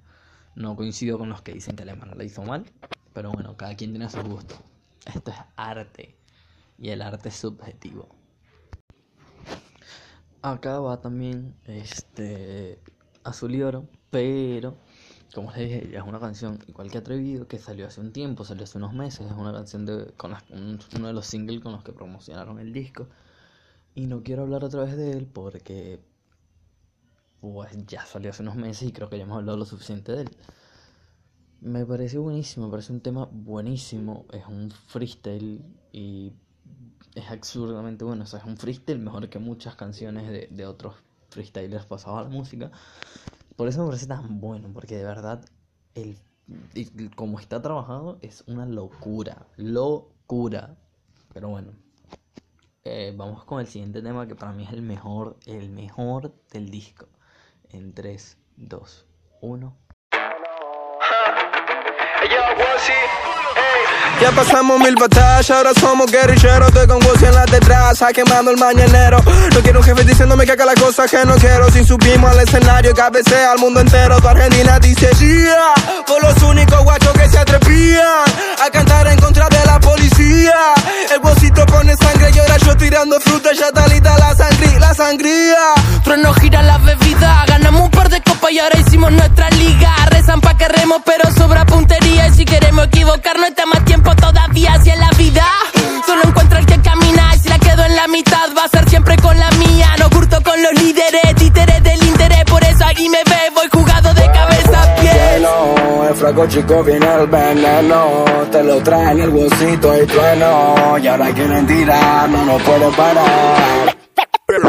[0.56, 2.66] No coincido con los que dicen que Alemán la hizo mal,
[3.14, 4.56] pero bueno, cada quien tiene su gusto.
[5.06, 6.14] Esto es arte
[6.78, 8.10] y el arte es subjetivo.
[10.42, 12.78] Acá va también este
[13.24, 14.76] Azul y Oro, pero
[15.34, 18.64] como les dije, es una canción igual que Atrevido que salió hace un tiempo, salió
[18.64, 21.92] hace unos meses, es una canción de con uno de los singles con los que
[21.92, 23.08] promocionaron el disco.
[23.94, 26.00] Y no quiero hablar otra vez de él porque
[27.40, 30.22] pues ya salió hace unos meses y creo que ya hemos hablado lo suficiente de
[30.22, 30.30] él.
[31.60, 36.32] Me parece buenísimo, me parece un tema buenísimo, es un freestyle y
[37.14, 40.94] es absurdamente bueno, o sea, es un freestyle mejor que muchas canciones de, de otros
[41.30, 42.70] freestylers pasados a la música.
[43.56, 45.44] Por eso me parece tan bueno, porque de verdad,
[45.94, 46.18] el,
[46.74, 49.46] y- como está trabajado, es una locura.
[49.56, 50.76] Locura.
[51.32, 51.72] Pero bueno.
[52.84, 56.68] Eh, vamos con el siguiente tema que para mí es el mejor, el mejor del
[56.70, 57.06] disco.
[57.70, 59.06] En 3, 2,
[59.40, 59.76] 1.
[64.20, 66.68] Ya pasamos mil batallas, ahora somos guerrilleros.
[66.68, 69.18] Estoy con Woz en la detrás, quemando el mañanero.
[69.52, 71.70] No quiero un jefe diciéndome que haga las cosas que no quiero.
[71.72, 74.20] Si subimos al escenario, cabecea al mundo entero.
[74.20, 75.74] Tu Argentina dice, yeah,
[76.06, 78.24] por los únicos guachos que se atrevían
[78.64, 80.54] a cantar en contra de la policía.
[81.12, 84.94] El bolsito pone sangre y ahora yo tirando fruta, ya está lista la sangría, la
[84.94, 85.58] sangría.
[86.04, 89.94] Trueno gira la bebida, ganamos un par de copas y ahora hicimos nuestra liga.
[90.10, 92.28] Rezan pa' que remos, pero sobra puntería.
[92.28, 95.44] Y si queremos equivocarnos, está más tiempo todavía hacia la vida.
[96.06, 98.88] Solo encuentro el que camina y si la quedo en la mitad, va a ser
[98.88, 99.88] siempre con la mía.
[99.98, 102.44] No curto con los líderes, títeres del interés.
[102.44, 105.14] Por eso aquí me ve, voy jugado de cabeza a pies.
[105.14, 108.24] Bueno, el flaco chico viene el veneno.
[108.50, 110.98] Te lo traen el bolsito y trueno.
[111.02, 113.96] Y ahora quieren tirar, no nos pueden parar.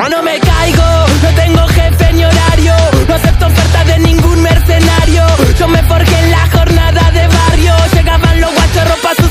[0.10, 0.84] No me caigo,
[1.24, 2.74] no tengo jefe ni horario.
[3.08, 5.24] No acepto ofertas de ningún mercenario.
[5.60, 6.48] Yo me forjé en la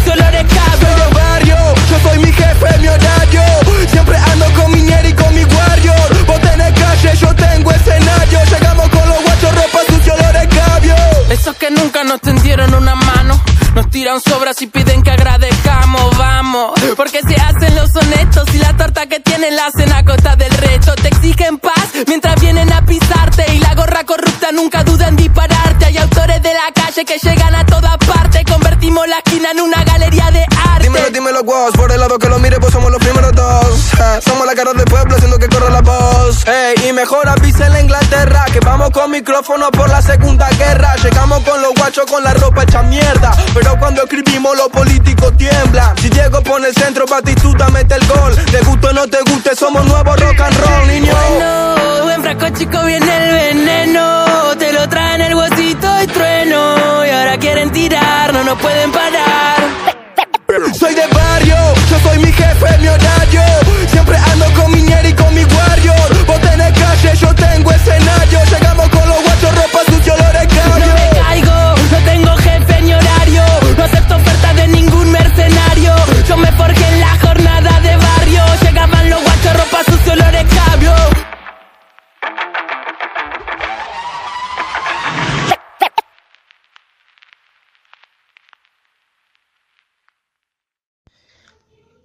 [0.02, 0.46] ropa sucio, olores
[0.80, 1.56] Soy de barrio,
[1.90, 3.42] yo soy mi jefe, mi horario.
[3.90, 6.26] Siempre ando con mi ñeri y con mi warrior.
[6.26, 8.38] Vos tenés calle, yo tengo escenario.
[8.50, 10.96] Llegamos con los guachos, ropa sucia, olores cabio.
[11.30, 13.40] Esos que nunca nos tendieron una mano.
[13.74, 16.72] Nos tiran sobras y piden que agradezcamos, vamos.
[16.96, 20.52] Porque se hacen los honestos y la torta que tienen la hacen a costa del
[20.52, 20.94] resto.
[20.96, 23.01] Te exigen paz mientras vienen a pisarte.
[25.22, 25.84] Dispararte.
[25.86, 28.44] Hay autores de la calle que llegan a toda parte.
[28.44, 30.84] Convertimos la esquina en una galería de arte.
[30.84, 31.72] Dímelo, dímelo, vos.
[31.72, 33.92] Por el lado que lo mire, pues somos los primeros dos.
[33.94, 36.46] Eh, somos la cara del pueblo, haciendo que corra la voz.
[36.46, 40.94] Ey, y mejor avisa en la Inglaterra que vamos con micrófono por la segunda guerra.
[40.96, 43.32] Llegamos con los guachos con la ropa hecha mierda.
[43.54, 45.96] Pero cuando escribimos, los políticos tiemblan.
[45.98, 48.34] Si Diego pone el centro, Batistuta mete el gol.
[48.50, 50.16] Te guste o no te guste, somos nuevos
[58.52, 59.21] no pueden parar.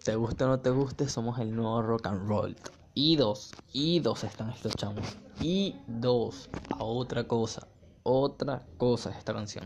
[0.07, 2.55] Te guste o no te guste, somos el nuevo rock and roll.
[2.93, 5.17] Y dos, y dos están estos chamos.
[5.41, 7.67] Y dos, a otra cosa,
[8.03, 9.65] otra cosa es esta canción.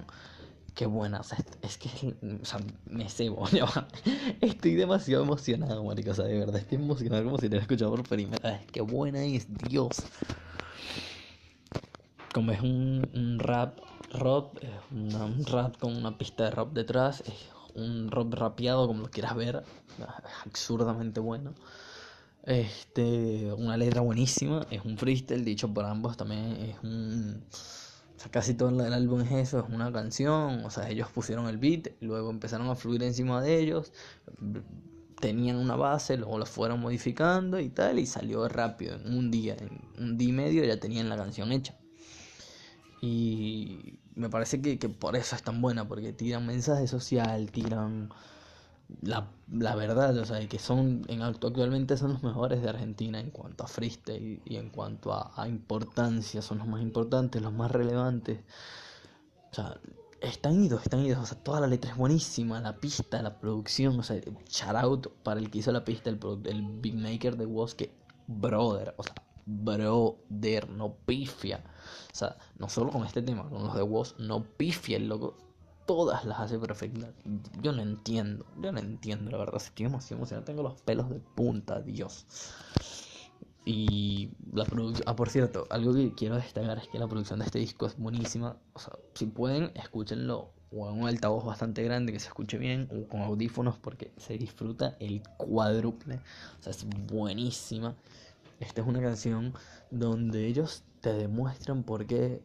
[0.73, 3.45] Qué buena, o sea, es, que, o sea, me cebo.
[4.41, 8.03] Estoy demasiado emocionado, marica, o de verdad estoy emocionado como si te lo escuchado por
[8.07, 8.65] primera vez.
[8.71, 10.05] Qué buena es, Dios.
[12.33, 13.77] Como es un, rap,
[14.11, 14.57] rock,
[14.89, 17.23] un rap con una pista de rap detrás,
[17.75, 19.63] un rock rapeado como lo quieras ver,
[20.45, 21.53] absurdamente bueno.
[22.43, 27.43] Este, una letra buenísima, es un freestyle dicho por ambos también, es un...
[28.15, 31.47] O sea, casi todo el álbum es eso, es una canción, o sea, ellos pusieron
[31.47, 33.93] el beat, luego empezaron a fluir encima de ellos,
[35.19, 39.55] tenían una base, luego lo fueron modificando y tal, y salió rápido, en un día,
[39.59, 41.75] en un día y medio ya tenían la canción hecha.
[43.01, 48.09] Y me parece que, que por eso es tan buena, porque tiran mensaje social, tiran
[49.01, 53.19] la, la verdad, o sea, que son en actu- actualmente son los mejores de Argentina
[53.19, 57.71] en cuanto a freestyle y en cuanto a, importancia, son los más importantes, los más
[57.71, 58.39] relevantes.
[59.51, 59.79] O sea,
[60.21, 63.99] están idos, están idos, o sea, toda la letra es buenísima, la pista, la producción,
[63.99, 64.19] o sea,
[64.49, 67.75] shout out para el que hizo la pista, el, el big maker de Woz,
[68.27, 69.13] brother, o sea,
[69.51, 71.63] brother, no pifia.
[72.11, 75.35] O sea, no solo con este tema, con los de Woz, no pifia el loco.
[75.85, 77.09] Todas las hace perfectas.
[77.61, 79.57] Yo no entiendo, yo no entiendo, la verdad.
[79.57, 82.25] Estoy demasiado emocionado, tengo los pelos de punta, Dios.
[83.65, 85.03] Y la producción.
[85.07, 87.97] Ah, por cierto, algo que quiero destacar es que la producción de este disco es
[87.97, 88.57] buenísima.
[88.73, 92.87] O sea, si pueden, escúchenlo o en un altavoz bastante grande que se escuche bien,
[92.91, 96.21] o con audífonos, porque se disfruta el cuádruple.
[96.59, 97.95] O sea, es buenísima.
[98.61, 99.53] Esta es una canción
[99.89, 102.41] donde ellos te demuestran por qué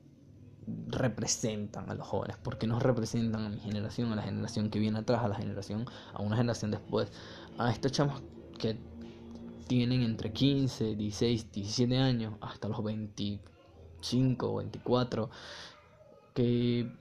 [0.89, 4.81] representan a los jóvenes, por qué nos representan a mi generación, a la generación que
[4.81, 7.13] viene atrás, a la generación, a una generación después,
[7.59, 8.21] a estos chamos
[8.59, 8.77] que
[9.69, 13.57] tienen entre 15, 16, 17 años hasta los 25
[13.97, 15.31] 25 o 24,
[16.35, 16.93] que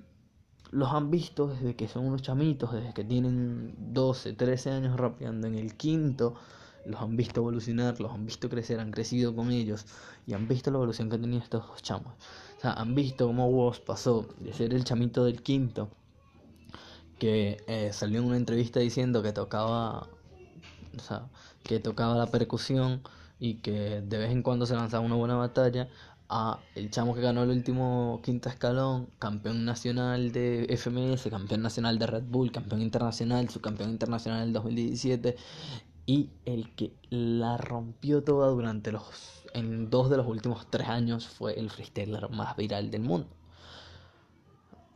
[0.72, 5.48] los han visto desde que son unos chamitos, desde que tienen 12, 13 años rapeando
[5.48, 6.36] en el quinto,
[6.86, 9.86] los han visto evolucionar, los han visto crecer, han crecido con ellos
[10.28, 12.14] y han visto la evolución que han tenido estos dos chamos.
[12.58, 15.90] O sea, han visto cómo Woz pasó de ser el chamito del quinto,
[17.20, 20.08] que eh, salió en una entrevista diciendo que tocaba,
[20.96, 21.28] o sea,
[21.64, 23.02] que tocaba la percusión
[23.40, 25.90] y que de vez en cuando se lanzaba una buena batalla,
[26.28, 32.00] a el chamo que ganó el último quinto escalón, campeón nacional de FMS, campeón nacional
[32.00, 35.36] de Red Bull, campeón internacional, subcampeón internacional del 2017
[36.06, 41.28] y el que la rompió toda durante los en dos de los últimos tres años
[41.28, 43.30] fue el freestyler más viral del mundo.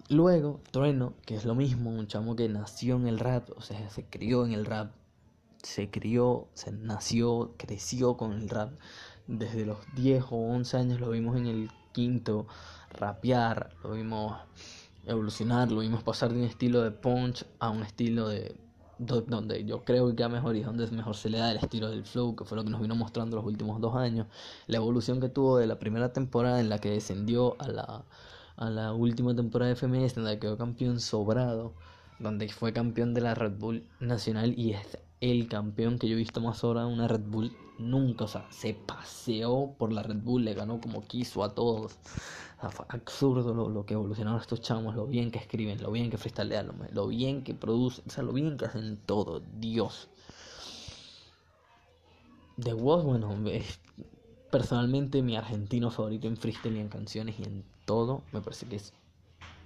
[0.09, 3.89] Luego, Trueno, que es lo mismo, un chamo que nació en el rap, o sea,
[3.89, 4.91] se crió en el rap,
[5.63, 8.71] se crió, se nació, creció con el rap.
[9.27, 12.47] Desde los 10 o 11 años lo vimos en el quinto
[12.89, 14.35] rapear, lo vimos
[15.05, 18.55] evolucionar, lo vimos pasar de un estilo de punch a un estilo de
[18.99, 22.03] donde yo creo que a mejor y donde mejor se le da el estilo del
[22.03, 24.27] flow, que fue lo que nos vino mostrando los últimos dos años,
[24.67, 28.03] la evolución que tuvo de la primera temporada en la que descendió a la,
[28.57, 31.73] a la última temporada de FMS, en la que quedó campeón sobrado,
[32.19, 34.73] donde fue campeón de la Red Bull Nacional y
[35.21, 38.73] el campeón que yo he visto más ahora una Red Bull nunca, o sea, se
[38.73, 41.97] paseó por la Red Bull, le ganó como quiso a todos.
[42.89, 46.71] Absurdo lo, lo, que evolucionaron estos chamos, lo bien que escriben, lo bien que freestylean,
[46.91, 50.09] lo, bien que producen, o sea, lo bien que hacen todo, Dios.
[52.61, 53.79] The Woz, bueno, es
[54.51, 58.75] personalmente mi argentino favorito en freestyle y en canciones y en todo, me parece que
[58.75, 58.93] es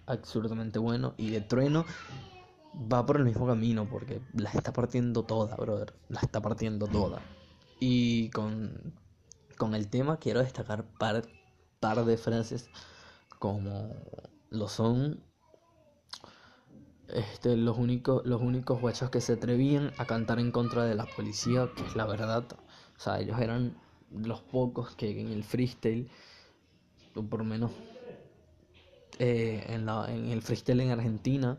[0.06, 1.16] absurdamente bueno.
[1.18, 1.86] Y de Trueno
[2.92, 7.22] va por el mismo camino porque la está partiendo toda, brother, la está partiendo toda.
[7.80, 8.94] Y con,
[9.58, 11.24] con el tema quiero destacar par,
[11.80, 12.70] par de frases
[13.40, 13.94] como
[14.50, 15.22] lo son
[17.10, 21.06] este, los únicos los únicos guachos que se atrevían a cantar en contra de la
[21.06, 22.46] policía, que es la verdad.
[22.98, 23.78] O sea, ellos eran
[24.12, 26.10] los pocos que en el freestyle,
[27.16, 27.72] o por menos
[29.20, 31.58] eh, en, la, en el freestyle en Argentina,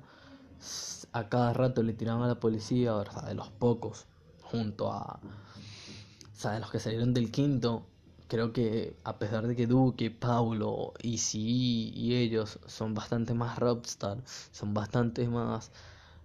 [1.14, 3.28] a cada rato le tiraban a la policía, ¿verdad?
[3.28, 4.06] De los pocos,
[4.42, 7.86] junto a o sea, de los que salieron del quinto,
[8.26, 14.18] creo que a pesar de que Duque, Paulo, Easy y ellos son bastante más rockstar,
[14.50, 15.70] son bastante más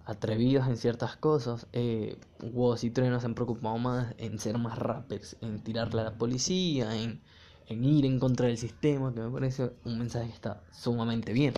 [0.05, 4.79] atrevidos en ciertas cosas, eh, Woz y Treno se han preocupado más en ser más
[4.79, 7.21] rappers, en tirarle a la policía, en,
[7.67, 11.53] en ir en contra del sistema, que me parece un mensaje que está sumamente bien.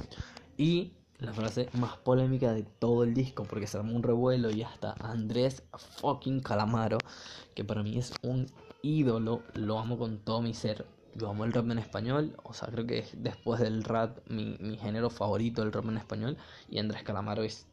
[0.58, 0.92] Y
[1.22, 4.96] la frase más polémica de todo el disco, porque se armó un revuelo y hasta
[5.00, 5.64] Andrés
[6.00, 6.98] fucking Calamaro,
[7.56, 8.48] que para mí es un
[8.82, 10.86] ídolo, lo amo con todo mi ser.
[11.14, 14.58] Yo amo el rap en español, o sea, creo que es después del rap mi,
[14.60, 16.38] mi género favorito, el rap en español,
[16.70, 17.68] y Andrés Calamaro es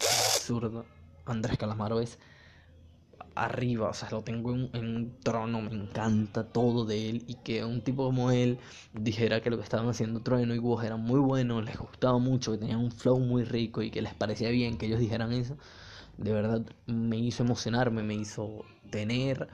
[0.00, 0.84] absurdo.
[1.24, 2.18] Andrés Calamaro es
[3.44, 7.64] arriba, o sea, lo tengo en, un trono, me encanta todo de él y que
[7.64, 8.58] un tipo como él
[8.92, 12.52] dijera que lo que estaban haciendo Trueno y Woz era muy bueno, les gustaba mucho,
[12.52, 15.56] que tenían un flow muy rico y que les parecía bien que ellos dijeran eso,
[16.16, 19.48] de verdad me hizo emocionarme, me hizo tener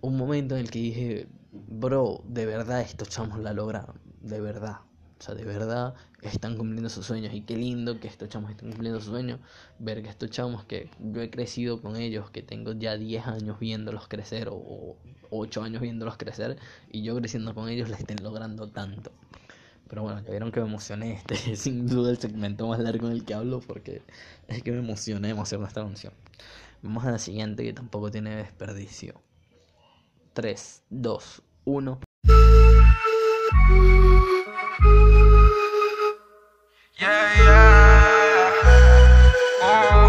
[0.00, 4.80] un momento en el que dije, bro, de verdad estos chamos la lograron, de verdad.
[5.18, 5.94] O sea, de verdad
[6.28, 7.34] están cumpliendo sus sueños.
[7.34, 9.40] Y qué lindo que estos chamos estén cumpliendo sus sueños.
[9.78, 13.58] Ver que estos chamos que yo he crecido con ellos, que tengo ya 10 años
[13.58, 14.96] viéndolos crecer o
[15.30, 16.56] 8 años viéndolos crecer.
[16.90, 19.12] Y yo creciendo con ellos, la estén logrando tanto.
[19.88, 21.12] Pero bueno, ya vieron que me emocioné.
[21.14, 24.02] Este es sin duda el segmento más largo en el que hablo porque
[24.48, 26.12] es que me emocioné demasiado esta canción.
[26.82, 29.20] Vamos a la siguiente que tampoco tiene desperdicio.
[30.34, 32.00] 3, 2, 1.
[36.96, 37.10] Yeah,
[37.42, 38.52] yeah.
[39.62, 40.08] Oh.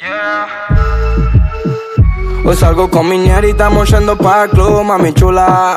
[0.00, 0.48] Yeah.
[2.44, 5.76] Hoy salgo con mi ñera y estamos yendo para club, mami chula.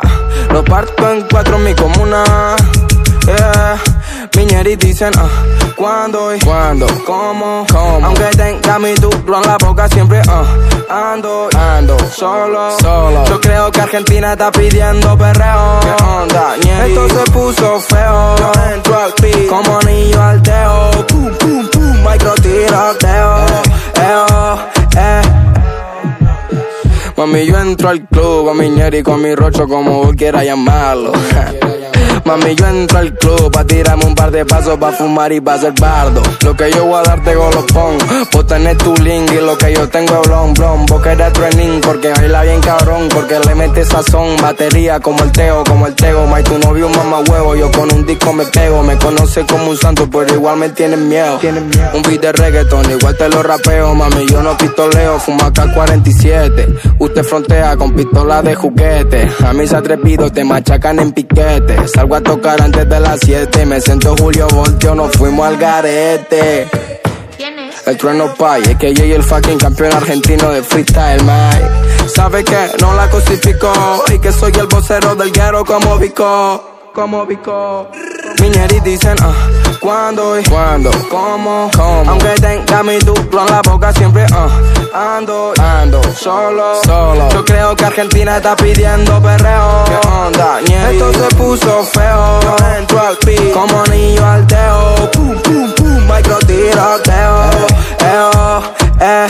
[0.52, 2.56] Lo parto en cuatro en mi comuna.
[3.26, 3.93] Yeah.
[4.36, 5.30] Mi ñeri dicen, ah,
[5.76, 6.88] ¿cuándo y cuándo?
[7.06, 7.66] ¿Cómo?
[7.72, 8.06] ¿Cómo?
[8.06, 13.26] Aunque tenga mi duro en la boca, siempre, ah, ando, ando, solo, solo.
[13.26, 15.80] Yo creo que Argentina está pidiendo perreo.
[15.82, 16.92] ¿Qué onda, ñeri?
[16.94, 18.36] Esto se puso feo.
[18.38, 20.92] Yo entro al beat como niño al teo.
[21.08, 23.46] Pum, pum, pum, micro tiroteo.
[23.96, 24.56] Eh,
[24.98, 25.22] eh.
[27.18, 31.12] Mami, yo entro al club con mi ñeri, con mi rocho, como vos quieras llamarlo.
[32.26, 35.58] Mami, yo entro al club pa' tirarme un par de pasos pa' fumar y pa'
[35.58, 36.22] ser bardo.
[36.44, 37.98] Lo que yo voy a darte golopón.
[38.32, 40.86] Vos tenés tu link y lo que yo tengo es blon, blon.
[40.86, 43.10] Vos querés training porque baila bien cabrón.
[43.14, 46.26] Porque le mete sazón, batería como el teo, como el tego.
[46.28, 47.56] May, tu novio un mamá huevo.
[47.56, 48.84] Yo con un disco me pego.
[48.84, 51.40] Me conoce como un santo, pero igual me tienen miedo.
[51.94, 54.28] Un beat de reggaeton, igual te lo rapeo, mami.
[54.30, 56.68] Yo no pistoleo, fumo acá 47.
[57.00, 59.30] Usted frontea con pistola de juguete.
[59.46, 61.76] A mis atrevidos te machacan en piquete.
[62.04, 63.66] Salgo a tocar antes de las 7.
[63.66, 66.68] Me siento Julio Voltio, nos fuimos al garete.
[67.38, 67.88] ¿Quién es?
[67.88, 72.10] El trueno pay, es que yo y el fucking campeón argentino de freestyle, my.
[72.10, 77.26] Sabe que no la cosifico y que soy el vocero del guero como Vico, como
[77.26, 77.90] Vico.
[78.40, 79.34] Miñeris dicen, ah,
[79.80, 80.92] ¿cuándo y cuándo?
[81.10, 81.70] ¿Cómo?
[81.76, 82.12] ¿Cómo?
[82.12, 87.30] Aunque tenga mi duplo en la boca siempre, ah, ando, ando, solo, solo.
[87.30, 89.84] Yo creo que Argentina está pidiendo perreo.
[89.86, 90.98] ¿Qué onda, Ñeri?
[90.98, 92.40] Esto se puso feo.
[92.42, 95.12] Yo entro al beat como niño al teo.
[95.12, 97.50] Pum, pum, pum, micro tiroteo.
[98.00, 98.60] Eh,
[99.02, 99.28] eh.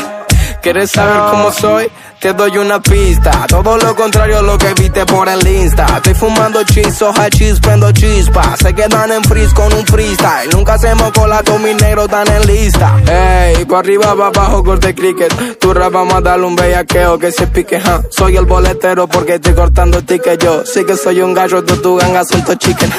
[0.61, 1.91] ¿Quieres saber cómo soy?
[2.23, 5.85] Te doy una pista, todo lo contrario a lo que viste por el Insta.
[5.97, 8.59] Estoy fumando chizos, hachís, prendo chispas.
[8.59, 10.49] Se quedan en freeze con un freestyle.
[10.53, 12.95] Nunca hacemos cola con mis negros tan en lista.
[13.05, 15.59] Ey, pa' arriba, pa' abajo, corte cricket.
[15.59, 17.81] Tu rap vamos a darle un bellaqueo que se pique.
[18.09, 20.63] Soy el boletero porque estoy cortando ticket yo.
[20.65, 22.89] Sí que soy un gallo, tú tu ganga son tu chicken.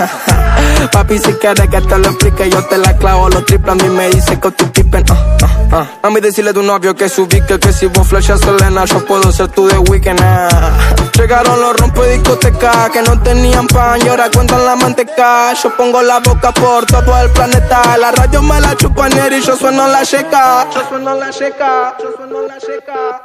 [0.92, 3.30] Papi, si quieres que te lo explique, yo te la clavo.
[3.30, 5.86] Los triples a mí me dice que tu tipen, ah, ah, ah.
[6.02, 9.02] A mí decirle a tu novio que subí que, que si vos flechas Selena, yo
[9.06, 10.72] puedo ser tu de weekend, ah.
[11.16, 15.52] Llegaron los rompe discoteca que no tenían pan y ahora cuentan la manteca.
[15.54, 17.96] Yo pongo la boca por todo el planeta.
[17.96, 20.66] La radio me la chupan y yo sueno la checa.
[20.74, 21.96] Yo sueno la checa.
[22.02, 23.22] Yo sueno la checa.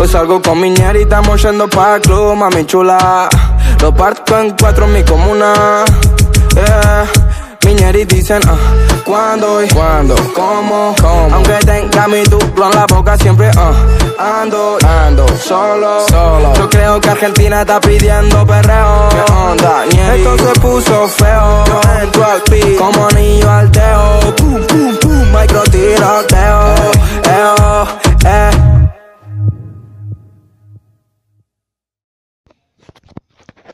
[0.00, 3.28] Hoy salgo con mi ñera y estamos yendo pa' club, mami chula.
[3.80, 5.84] Lo parto en cuatro en mi comuna.
[6.54, 7.17] Yeah.
[7.68, 8.56] Miñeris dicen, ah,
[9.04, 10.14] ¿cuándo y cuándo?
[10.34, 10.94] ¿Cómo?
[11.02, 11.34] ¿Cómo?
[11.34, 16.54] Aunque tenga mi duplo en la boca siempre, ah, ando, ando, solo, solo.
[16.54, 19.10] Yo creo que Argentina está pidiendo perreo.
[19.10, 20.22] ¿Qué onda, Ñeri?
[20.22, 21.64] Esto se puso feo.
[21.66, 23.70] Yo entro al beat como niño al.
[24.38, 26.74] Pum, pum, pum, micro tiroteo.
[27.60, 27.86] Oh,
[28.24, 28.97] eh.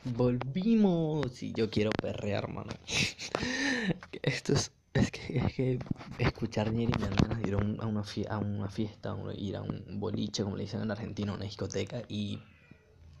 [0.05, 2.71] Volvimos y yo quiero perrear, mano.
[4.21, 5.79] Esto es, es que, es que
[6.19, 9.61] escuchar me dan ganas de ir a, un- a una, a una fiesta, ir a
[9.61, 12.39] un boliche, como le dicen en Argentina, una discoteca y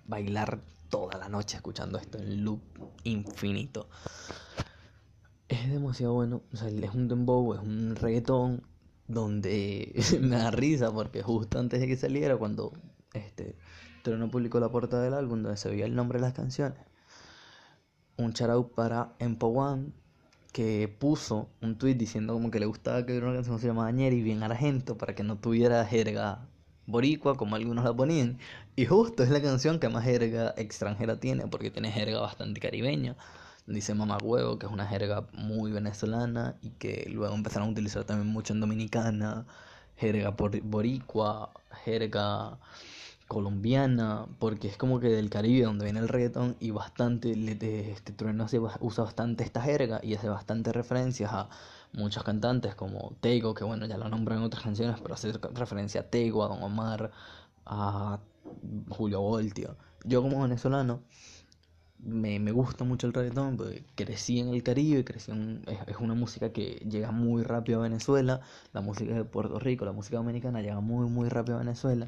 [0.05, 2.61] bailar toda la noche escuchando esto en loop
[3.03, 3.89] infinito.
[5.47, 8.63] Es demasiado bueno, o sea, es un dembow, es un reggaetón
[9.07, 12.73] donde me da risa porque justo antes de que saliera, cuando
[13.13, 13.55] este
[14.05, 16.79] Trono publicó la portada del álbum donde se veía el nombre de las canciones,
[18.17, 19.49] un shout para Empo
[20.53, 23.67] que puso un tweet diciendo como que le gustaba que hubiera una canción que se
[23.67, 26.47] llamaba Ñeri bien argento para que no tuviera jerga
[26.85, 28.37] boricua como algunos la ponían.
[28.75, 33.15] Y justo es la canción que más jerga extranjera tiene porque tiene jerga bastante caribeña.
[33.67, 38.03] Dice mamá huevo que es una jerga muy venezolana y que luego empezaron a utilizar
[38.05, 39.45] también mucho en dominicana.
[39.97, 41.51] Jerga por- boricua
[41.83, 42.59] jerga
[43.27, 47.31] colombiana, porque es como que del Caribe donde viene el reggaetón y bastante,
[47.91, 51.49] este trueno hace usa bastante esta jerga y hace bastante referencias a
[51.93, 56.01] muchos cantantes como Tego, que bueno, ya lo nombran en otras canciones, pero hace referencia
[56.01, 57.11] a Tego, a Don Omar,
[57.65, 58.19] a
[58.89, 59.75] Julio Voltio.
[60.03, 61.01] Yo como venezolano
[61.99, 65.97] me, me gusta mucho el reggaetón, porque crecí en el Caribe, crecí en- es, es
[65.97, 68.41] una música que llega muy rápido a Venezuela,
[68.73, 72.07] la música de Puerto Rico, la música dominicana llega muy muy rápido a Venezuela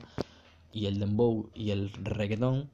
[0.72, 2.70] y el dembow y el reggaetón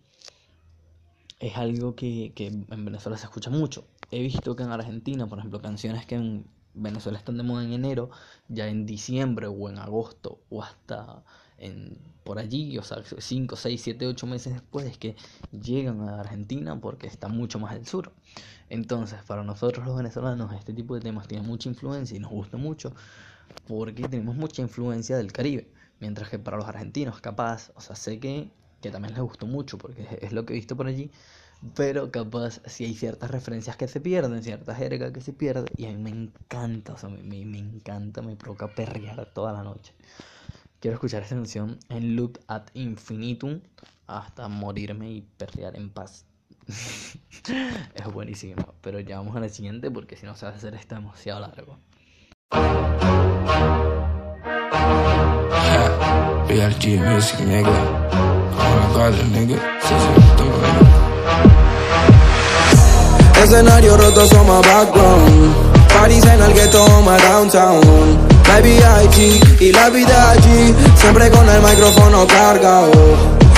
[1.39, 3.85] es algo que, que en Venezuela se escucha mucho.
[4.11, 7.73] He visto que en Argentina, por ejemplo, canciones que en Venezuela están de moda en
[7.73, 8.09] enero,
[8.47, 11.23] ya en diciembre o en agosto o hasta
[11.57, 15.15] en, por allí, o sea, 5, 6, 7, 8 meses después es que
[15.51, 18.11] llegan a Argentina porque está mucho más al sur.
[18.69, 22.57] Entonces, para nosotros los venezolanos, este tipo de temas tiene mucha influencia y nos gusta
[22.57, 22.93] mucho
[23.67, 25.69] porque tenemos mucha influencia del Caribe.
[26.03, 28.49] Mientras que para los argentinos, capaz, o sea, sé que,
[28.81, 31.09] que también les gustó mucho porque es, lo que he visto por allí,
[31.75, 35.85] pero capaz si hay ciertas referencias que se pierden, cierta jerga que se pierde, y
[35.85, 39.63] a mí me encanta, o sea, me, me, me encanta, me provoca perrear toda la
[39.63, 39.93] noche.
[40.81, 43.61] Quiero escuchar esta canción en loop ad infinitum
[44.05, 46.25] hasta morirme y perrear en paz.
[46.67, 50.75] es buenísimo, pero ya vamos a la siguiente porque si no se va a hacer
[50.75, 51.79] esto demasiado largo.
[56.47, 57.71] Real G Music, nigga.
[58.57, 59.57] Oh my nigga.
[63.43, 65.53] Escenario roto somos background.
[65.99, 67.81] París en el ghetto, my downtown.
[68.47, 72.91] Baby IG y la vida allí, siempre con el micrófono cargado.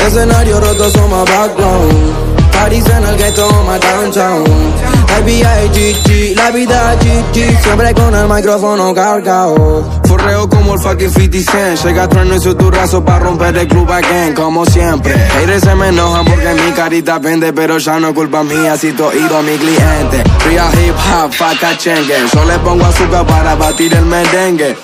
[0.05, 2.24] Escenario roto somos background.
[2.55, 4.43] París en el ghetto, my downtown.
[5.19, 9.83] IBIGG, la vida GG, siempre con el micrófono cargado.
[10.05, 11.83] Forreo como el fucking 50 Cent.
[11.83, 15.13] Llega trueno y su turrazo para romper el club again, como siempre.
[15.13, 18.91] Haters se me enojan porque mi carita pende, pero ya no es culpa mía si
[18.91, 20.23] tú oído a mi cliente.
[20.45, 22.15] Real hip hop, faca chengue.
[22.33, 24.75] Yo le pongo azúcar para batir el merengue.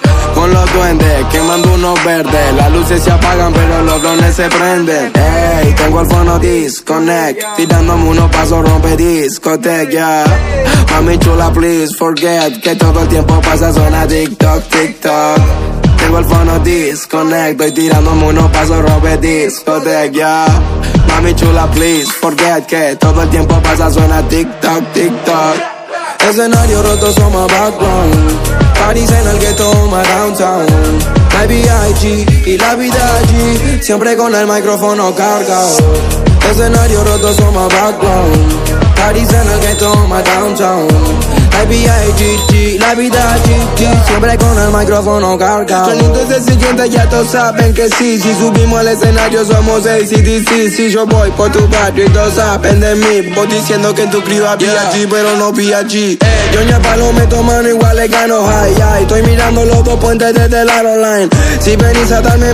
[0.42, 2.56] Con los duendes, quemando unos verdes.
[2.56, 5.14] Las luces se apagan, pero los drones se prenden.
[5.14, 7.44] Ey, tengo el fono disconnect.
[7.58, 10.26] Tirándome unos pasos, rompe discoteca, yeah.
[10.90, 15.38] Mami chula, please forget que todo el tiempo pasa, suena TikTok, TikTok.
[15.98, 20.48] Tengo el fono disconnect, estoy tirándome unos pasos, rompe discoteca, yeah.
[21.08, 25.81] Mami chula, please forget que todo el tiempo pasa, suena TikTok, TikTok.
[26.30, 28.16] Escenario roto somos background.
[28.86, 30.66] París en el ghetto, my downtown.
[31.44, 35.78] IBIG y la vida allí Siempre con el micrófono cargado.
[36.50, 38.96] Escenario roto somos background.
[38.96, 41.31] París en el ghetto, my downtown
[41.64, 45.92] IBIG, la vida GG Siempre con el micrófono cargado.
[45.92, 48.20] Sonido se siguiente ya todos saben que sí.
[48.20, 52.80] Si subimos al escenario somos ACDC Si yo voy por tu barrio y todos saben
[52.80, 53.34] de mí.
[53.36, 56.20] Vos diciendo que en tu había G pero no VG eh,
[56.54, 60.00] Yo ni a palo me mano igual le gano high ay, Estoy mirando los dos
[60.00, 61.30] puentes desde la online
[61.60, 62.52] Si venís a darme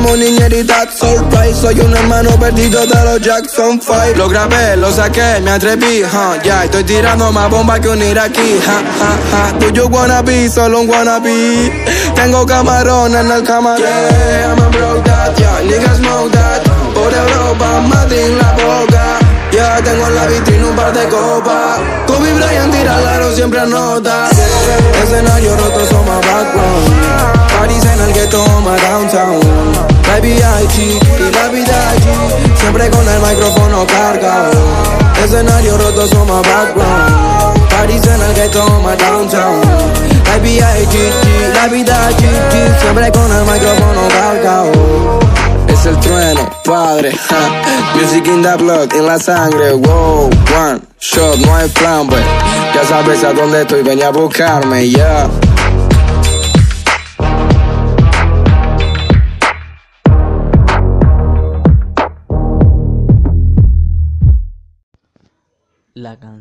[0.66, 5.52] that's alright Soy un hermano perdido de los Jackson 5 Lo grabé, lo saqué, me
[5.52, 8.87] atreví, huh, ya Estoy tirando más bomba que un iraquí, ha,
[9.60, 11.72] Do you wanna be, solo un wannabe
[12.16, 16.64] Tengo camarón en el camarón Yeah, I'm a broke that, yeah, niggas know that
[16.94, 21.80] Por Europa, Madrid la boca ya tengo en la vitrina un par de copas.
[22.06, 24.30] Kobe Bryant tira largo, siempre anota.
[25.02, 27.57] Escenario roto, somos background.
[28.18, 28.24] My
[30.24, 31.00] y.
[32.58, 34.60] Siempre con el micrófono cargado.
[35.24, 37.70] Escenario roto, somos background.
[37.70, 39.62] París en el ghetto, my downtown.
[40.26, 42.28] Baby IG, la vida allí.
[42.82, 45.20] Siempre con el micrófono cargado
[45.68, 47.12] es el trueno, padre.
[47.94, 52.24] Music in the blood, en la sangre, wow, one shot, no hay plan, pues.
[52.74, 55.30] Ya sabes a dónde estoy, ven a buscarme, ya.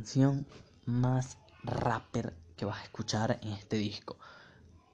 [0.06, 0.46] Canción
[0.84, 4.16] más rapper que vas a escuchar en este disco.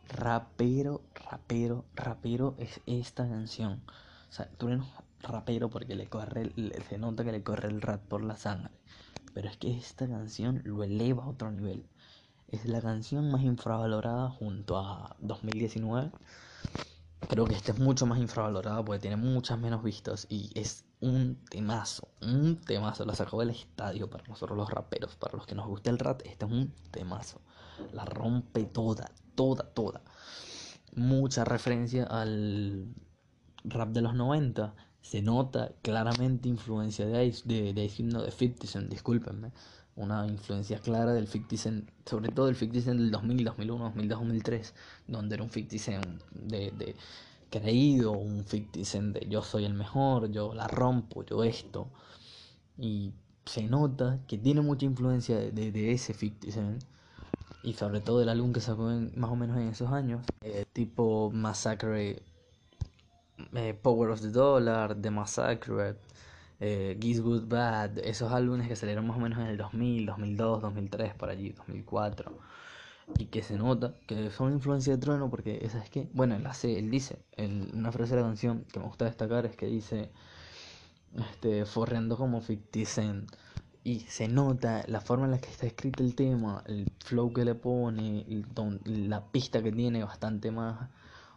[0.08, 3.82] Rapero, rapero, rapero es esta canción.
[4.30, 4.80] O sea, tú eres
[5.20, 6.50] rapero porque le corre,
[6.88, 8.72] se nota que le corre el rap por la sangre.
[9.34, 11.84] Pero es que esta canción lo eleva a otro nivel.
[12.48, 16.10] Es la canción más infravalorada junto a 2019.
[17.28, 21.38] Creo que esta es mucho más infravalorada porque tiene muchas menos vistas y es un
[21.48, 23.04] temazo, un temazo.
[23.04, 26.22] La sacó del estadio para nosotros los raperos, para los que nos gusta el rap,
[26.24, 27.40] este es un temazo.
[27.92, 30.02] La rompe toda, toda, toda.
[30.94, 32.86] Mucha referencia al
[33.64, 38.30] rap de los 90 se nota claramente influencia de Ice, de, de Ice, no, de
[38.30, 39.52] 50 Cent, discúlpenme.
[39.94, 44.18] Una influencia clara del 50 Cent, sobre todo el 50 Cent del 2000, 2001, 2002,
[44.18, 44.74] 2003,
[45.06, 46.96] donde era un 50 Cent de, de
[47.50, 51.88] creído, un 50 Cent de yo soy el mejor, yo la rompo, yo esto.
[52.78, 53.12] Y
[53.44, 56.84] se nota que tiene mucha influencia de, de, ese 50 Cent.
[57.62, 61.30] Y sobre todo del álbum que sacó más o menos en esos años, eh, tipo
[61.32, 62.22] Massacre
[63.54, 65.96] eh, Power of the Dollar, The Massacre,
[66.64, 71.14] eh, Good Bad, esos álbumes que salieron más o menos en el 2000, 2002, 2003,
[71.14, 72.38] por allí, 2004.
[73.18, 76.08] Y que se nota que son influencia de Trueno porque, ¿sabes qué?
[76.12, 77.18] Bueno, él, hace, él dice,
[77.74, 80.10] una frase de la canción que me gusta destacar es que dice,
[81.18, 83.32] este, forreando como 50 Cent.
[83.82, 87.44] Y se nota la forma en la que está escrito el tema, el flow que
[87.44, 88.24] le pone,
[88.84, 90.88] la pista que tiene bastante más,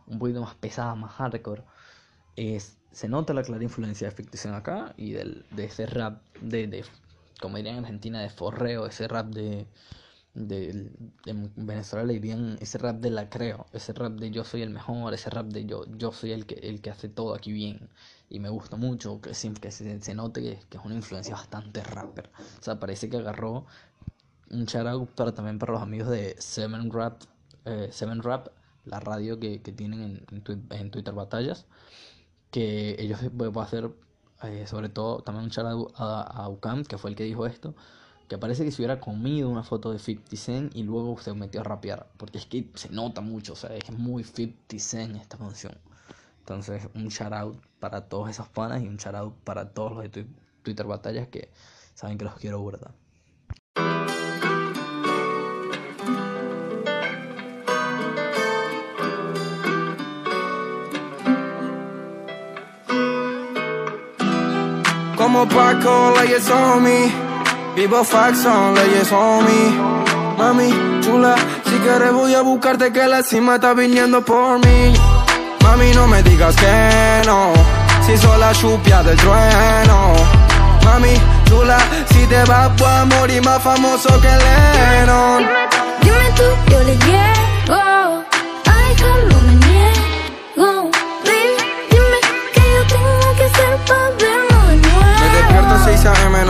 [0.05, 1.63] un poquito más pesada, más hardcore
[2.35, 6.67] es, se nota la clara influencia de ficción acá y del, de ese rap de,
[6.67, 6.85] de,
[7.41, 9.67] como dirían en Argentina, de forreo, ese rap de,
[10.33, 15.13] Venezuela le dirían ese rap de la creo, ese rap de yo soy el mejor,
[15.13, 17.89] ese rap de yo, yo soy el que, el que hace todo aquí bien.
[18.29, 22.29] Y me gusta mucho que, que se, note que, que, es una influencia bastante rapper.
[22.59, 23.65] O sea, parece que agarró
[24.51, 27.21] un shout pero también para los amigos de Seven Rap,
[27.65, 28.47] eh, Seven Rap
[28.85, 31.65] la radio que, que tienen en, en, en Twitter Batallas
[32.55, 33.91] que ellos pueden hacer,
[34.43, 37.75] eh, sobre todo, también un shout a, a, UCAM, que fue el que dijo esto,
[38.29, 41.59] que parece que se hubiera comido una foto de 50 Cent y luego se metió
[41.59, 42.07] a rapear.
[42.15, 45.77] Porque es que se nota mucho, o sea, es muy 50 Cent esta canción.
[46.39, 50.03] Entonces, un shout out para todos esos panas y un shout out para todos los
[50.03, 50.27] de Twi-
[50.63, 51.49] Twitter Batallas que
[51.93, 52.93] saben que los quiero burda.
[65.35, 67.11] Como Paco, leyes on me.
[67.75, 70.37] Vivo Faxon, leyes on me.
[70.37, 70.69] Mami,
[71.01, 74.93] chula, si quieres voy a buscarte que la cima está viniendo por mí.
[75.61, 77.51] Mami, no me digas que no.
[78.05, 80.13] Si soy la chupia del trueno.
[80.85, 81.15] Mami,
[81.49, 81.79] chula,
[82.13, 85.45] si te vas voy a morir más famoso que Lennon.
[86.01, 87.44] Dime tú, yo le llego.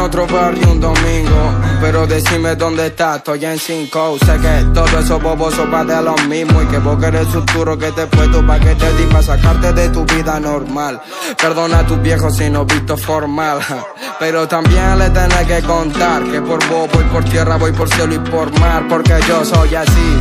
[0.06, 1.54] Otro barrio un domingo.
[1.82, 4.18] Pero decime dónde estás, estoy en 5.
[4.20, 6.62] Sé que todo eso boboso va de lo mismo.
[6.62, 9.90] Y que vos querés futuro que te he puesto pa' que te di sacarte de
[9.90, 11.02] tu vida normal.
[11.42, 13.60] Perdona a tus viejos si no visto formal.
[14.20, 18.14] Pero también le tenés que contar que por vos voy por tierra, voy por cielo
[18.14, 18.86] y por mar.
[18.88, 20.20] Porque yo soy así.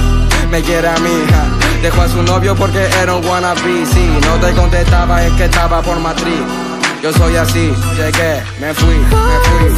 [0.51, 1.45] Me quiere a mi hija.
[1.82, 3.85] Dejó a su novio porque era un wannabe.
[3.87, 6.41] Si no te contestaba es que estaba por matriz.
[7.05, 9.69] Yo soy así, llegué, me fui, me fui.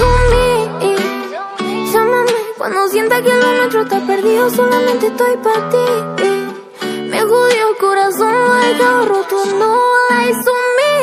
[1.92, 4.48] Llámame cuando sienta que lo nuestro está perdido.
[4.48, 6.86] Solamente estoy para ti.
[7.10, 9.44] Me jodió el corazón, lo he dejado roto.
[9.58, 9.74] No
[10.10, 10.94] hay sumí.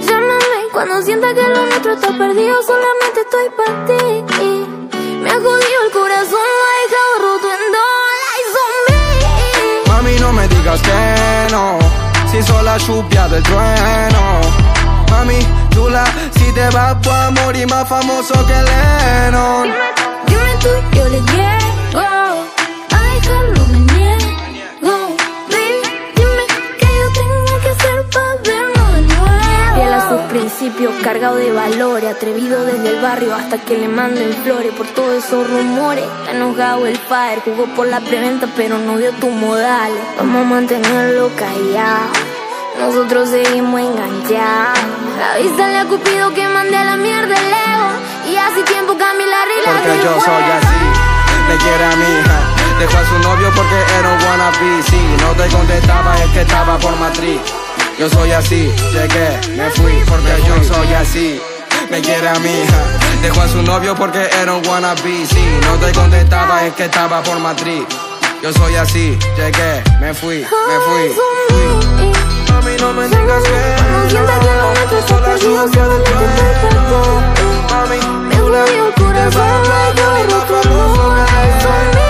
[0.00, 2.62] Llámame cuando sienta que lo nuestro está perdido.
[2.62, 4.02] Solamente estoy para ti.
[5.22, 7.48] Me jodió el corazón, lo he dejado roto.
[7.74, 7.84] No
[8.54, 9.88] sumí.
[9.88, 11.78] Mami, no me digas que no,
[12.30, 14.75] si soy la chupia del trueno.
[15.10, 15.38] Mami,
[15.70, 16.04] chula,
[16.36, 19.68] si te vas voy a morir más famoso que Lennon.
[20.26, 22.00] Dime tú, yo le llego.
[22.00, 25.16] A dejarlo me niego.
[25.50, 25.80] Baby,
[26.16, 26.44] dime
[26.78, 29.74] qué yo tengo que hacer para vernos de nuevo.
[29.74, 32.14] Fiel a sus principios, cargado de valores.
[32.14, 34.72] Atrevido desde el barrio hasta que le manden flores.
[34.72, 37.42] Por todos esos rumores, está enojado el padre.
[37.44, 40.02] Jugó por la preventa, pero no dio tus modales.
[40.18, 42.25] Vamos a mantenerlo callado.
[42.78, 44.78] Nosotros seguimos enganchados.
[45.34, 47.88] Avísale a Cupido que mande a la mierda el ego.
[48.30, 50.82] Y hace tiempo cambié la regla Porque yo soy así,
[51.48, 52.56] me quiere a mi hija.
[52.78, 54.82] Dejó a su novio porque era un wannabe.
[54.82, 57.40] Si no te contestaba es que estaba por matriz.
[57.98, 61.40] Yo soy así, llegué, me fui porque yo soy así.
[61.90, 62.82] Me quiere a mi hija.
[63.22, 65.24] Dejó a su novio porque era un wannabe.
[65.26, 67.84] Si no te contestaba es que estaba por matriz.
[68.42, 71.14] Yo soy así, llegué, me fui, me fui.
[71.14, 71.85] fui.
[72.50, 75.88] Mami, no me digas que Cuando sienta que lo nuestro está Soy la perdido, chupia
[75.88, 76.80] del solamente estoy para
[80.46, 82.05] trueno.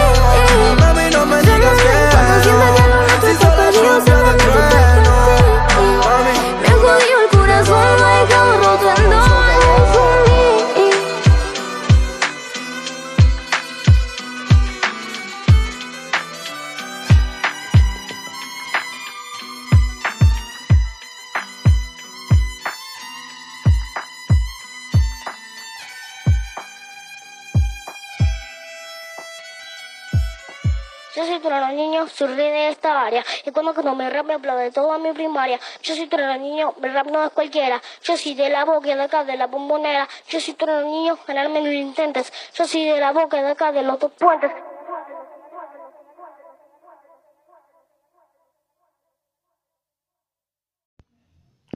[31.47, 33.25] Yo soy trueno niño, soy rey de esta área.
[33.45, 35.61] Y cuando cuando me rap me aplaude toda mi primaria.
[35.81, 37.81] Yo soy trueno niño, el rap no es cualquiera.
[38.03, 40.09] Yo soy de la boca de acá, de la bombonera.
[40.29, 42.33] Yo soy trueno niño, ganarme lo intentes.
[42.53, 44.51] Yo soy de la boca de acá, de los dos puentes.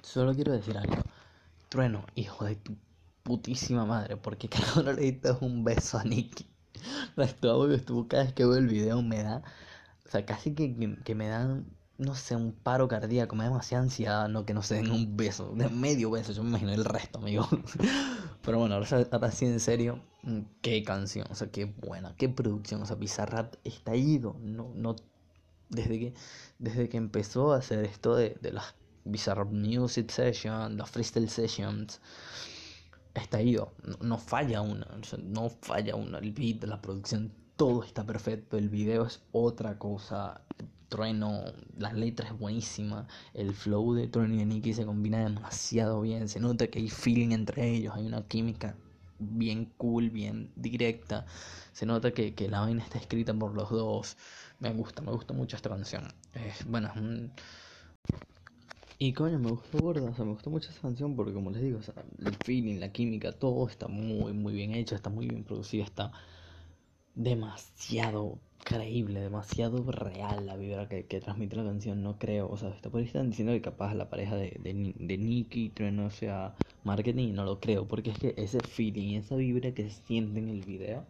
[0.03, 0.97] Solo quiero decir algo.
[1.69, 2.77] Trueno, hijo de tu
[3.23, 6.60] putísima madre, porque carajo no le diste un beso a Nicky.
[7.43, 9.43] Obvio estuvo cada vez que veo el video me da.
[10.07, 11.67] O sea, casi que, que, que me dan,
[11.99, 15.17] no sé, un paro cardíaco, me da demasiada ansiedad, no que no se den un
[15.17, 17.49] beso, de medio beso, yo me imagino el resto, amigo.
[18.43, 22.29] Pero bueno, ahora, ahora sí en serio, mm, qué canción, o sea, qué buena, qué
[22.29, 24.97] producción, o sea, Bizarrap está ido, no, no,
[25.69, 26.15] desde que,
[26.59, 28.75] desde que empezó a hacer esto de, de las
[29.05, 32.01] Bizarrap Music Sessions, los Freestyle Sessions,
[33.15, 34.87] está ido, no, no falla una,
[35.23, 40.43] no falla una, el beat, la producción, todo está perfecto, el video es otra cosa,
[40.89, 41.45] Trueno,
[41.79, 46.29] la letra es buenísima, el flow de Trueno y de Nicky se combina demasiado bien,
[46.29, 48.77] se nota que hay feeling entre ellos, hay una química
[49.19, 51.27] bien cool, bien directa,
[51.73, 54.17] se nota que, que la vaina está escrita por los dos,
[54.59, 56.09] me gusta, me gusta mucho esta canción,
[56.67, 57.33] bueno, es un,
[59.01, 61.61] Y coño, me gustó gorda, o sea, me gustó mucho esa canción porque como les
[61.63, 65.27] digo, o sea, el feeling, la química, todo está muy, muy bien hecho, está muy
[65.27, 66.13] bien producido, está
[67.15, 72.71] demasiado creíble, demasiado real la vibra que, que transmite la canción, no creo, o sea,
[72.71, 75.69] está por ahí están diciendo que capaz la pareja de, de, Ni- de Nicky y
[75.71, 80.03] Trueno sea marketing no lo creo, porque es que ese feeling, esa vibra que se
[80.03, 81.07] siente en el video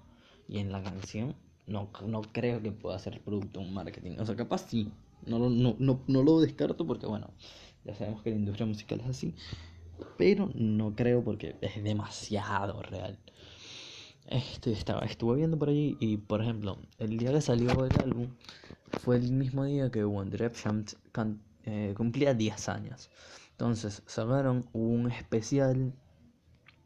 [0.49, 1.35] y en la canción,
[1.67, 4.93] no, no creo que pueda ser producto un marketing, o sea, capaz sí,
[5.27, 7.31] no, no, no, no lo descarto porque bueno,
[7.85, 9.35] ya sabemos que la industria musical es así,
[10.17, 13.19] pero no creo porque es demasiado real.
[14.27, 18.29] Este, estaba, estuve viendo por allí y, por ejemplo, el día que salió el álbum
[18.91, 20.85] fue el mismo día que One Direction
[21.65, 23.11] eh, cumplía 10 años.
[23.53, 25.93] Entonces sacaron un especial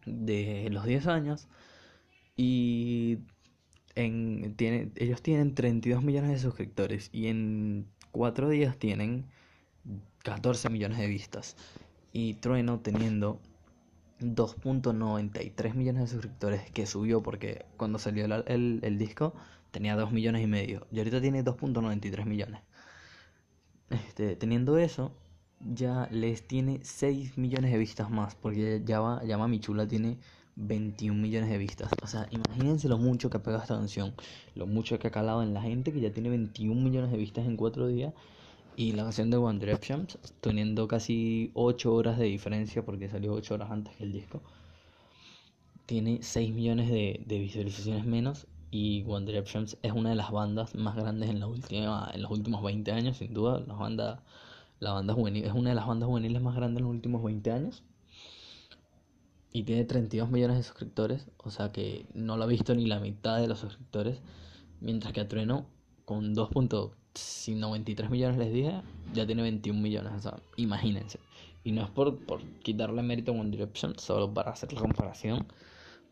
[0.06, 1.48] de los 10 años
[2.36, 3.18] y
[3.94, 9.26] en, tiene, ellos tienen 32 millones de suscriptores y en 4 días tienen
[10.24, 11.56] 14 millones de vistas.
[12.12, 13.40] Y Trueno teniendo
[14.20, 19.34] 2.93 millones de suscriptores que subió porque cuando salió el, el- disco
[19.72, 22.62] tenía 2 millones y medio y ahorita tiene 2.93 millones.
[23.90, 25.12] Este, teniendo eso,
[25.60, 30.18] ya les tiene 6 millones de vistas más porque ya va, ya Mami Chula tiene
[30.56, 31.90] 21 millones de vistas.
[32.02, 34.14] O sea, imagínense lo mucho que ha pegado esta canción,
[34.54, 37.46] lo mucho que ha calado en la gente que ya tiene 21 millones de vistas
[37.46, 38.14] en 4 días.
[38.76, 40.08] Y la canción de One Direction,
[40.40, 44.42] teniendo casi 8 horas de diferencia porque salió 8 horas antes que el disco,
[45.86, 48.46] tiene 6 millones de, de visualizaciones menos.
[48.72, 52.30] Y One Direction es una de las bandas más grandes en, la última, en los
[52.32, 53.60] últimos 20 años, sin duda.
[53.60, 54.24] La banda,
[54.80, 57.52] la banda juvenil, es una de las bandas juveniles más grandes en los últimos 20
[57.52, 57.84] años.
[59.52, 62.98] Y tiene 32 millones de suscriptores, o sea que no lo ha visto ni la
[62.98, 64.20] mitad de los suscriptores.
[64.80, 65.66] Mientras que a Trueno,
[66.04, 66.34] con
[67.14, 71.18] 2.93 millones les dije, ya tiene 21 millones, o sea, imagínense.
[71.62, 75.46] Y no es por, por quitarle mérito a One Direction, solo para hacer la comparación,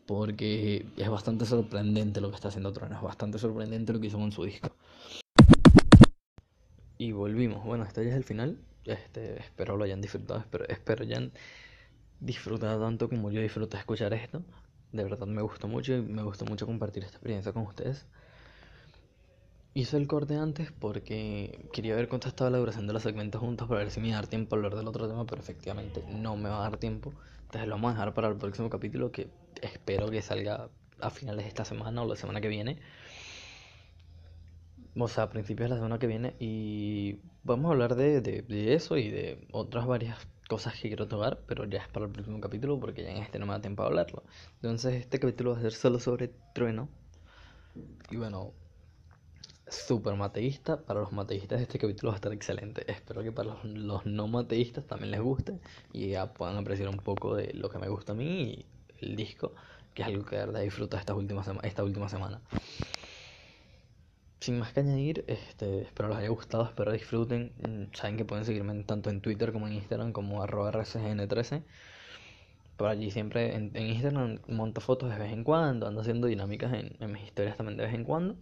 [0.05, 4.17] porque es bastante sorprendente lo que está haciendo Trueno, es bastante sorprendente lo que hizo
[4.17, 4.75] con su disco.
[6.97, 11.03] Y volvimos, bueno, este ya es el final, este, espero lo hayan disfrutado, espero, espero
[11.03, 11.31] hayan
[12.19, 14.41] disfrutado tanto como yo disfruté escuchar esto.
[14.91, 18.05] De verdad me gustó mucho y me gustó mucho compartir esta experiencia con ustedes.
[19.75, 23.67] Hice el corte antes porque quería ver cuánto estaba la duración de los segmentos juntos
[23.67, 26.03] para ver si me iba a dar tiempo a hablar del otro tema, pero efectivamente
[26.09, 27.11] no me va a dar tiempo.
[27.45, 29.29] Entonces lo vamos a dejar para el próximo capítulo que
[29.63, 30.69] espero que salga
[30.99, 32.79] a finales de esta semana o la semana que viene.
[34.95, 36.35] O sea, a principios de la semana que viene.
[36.39, 41.07] Y vamos a hablar de, de, de eso y de otras varias cosas que quiero
[41.07, 43.61] tocar, pero ya es para el próximo capítulo porque ya en este no me da
[43.61, 44.21] tiempo a hablarlo.
[44.57, 46.89] Entonces este capítulo va a ser solo sobre trueno.
[48.11, 48.53] Y bueno,
[49.67, 50.81] súper mateísta.
[50.85, 52.89] Para los mateístas este capítulo va a estar excelente.
[52.91, 55.59] Espero que para los, los no mateístas también les guste
[55.91, 58.65] y ya puedan apreciar un poco de lo que me gusta a mí y
[59.05, 59.53] el disco,
[59.93, 62.41] que es algo que de verdad disfruto esta última, sema- esta última semana.
[64.39, 67.51] Sin más que añadir, este, espero les haya gustado, espero disfruten.
[67.93, 71.63] Saben que pueden seguirme tanto en Twitter como en Instagram como arroba RCGN13.
[72.77, 76.73] Por allí siempre en, en Instagram monto fotos de vez en cuando, ando haciendo dinámicas
[76.73, 78.35] en, en mis historias también de vez en cuando.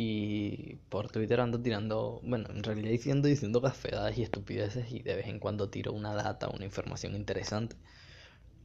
[0.00, 5.16] Y por Twitter ando tirando, bueno, en realidad diciendo, diciendo cafedadas y estupideces y de
[5.16, 7.76] vez en cuando tiro una data, una información interesante.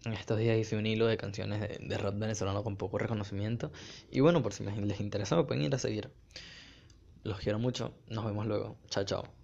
[0.05, 3.71] En estos días hice un hilo de canciones de, de rap venezolano con poco reconocimiento.
[4.11, 6.11] Y bueno, por si les interesa me pueden ir a seguir.
[7.23, 8.77] Los quiero mucho, nos vemos luego.
[8.89, 9.43] Chao, chao.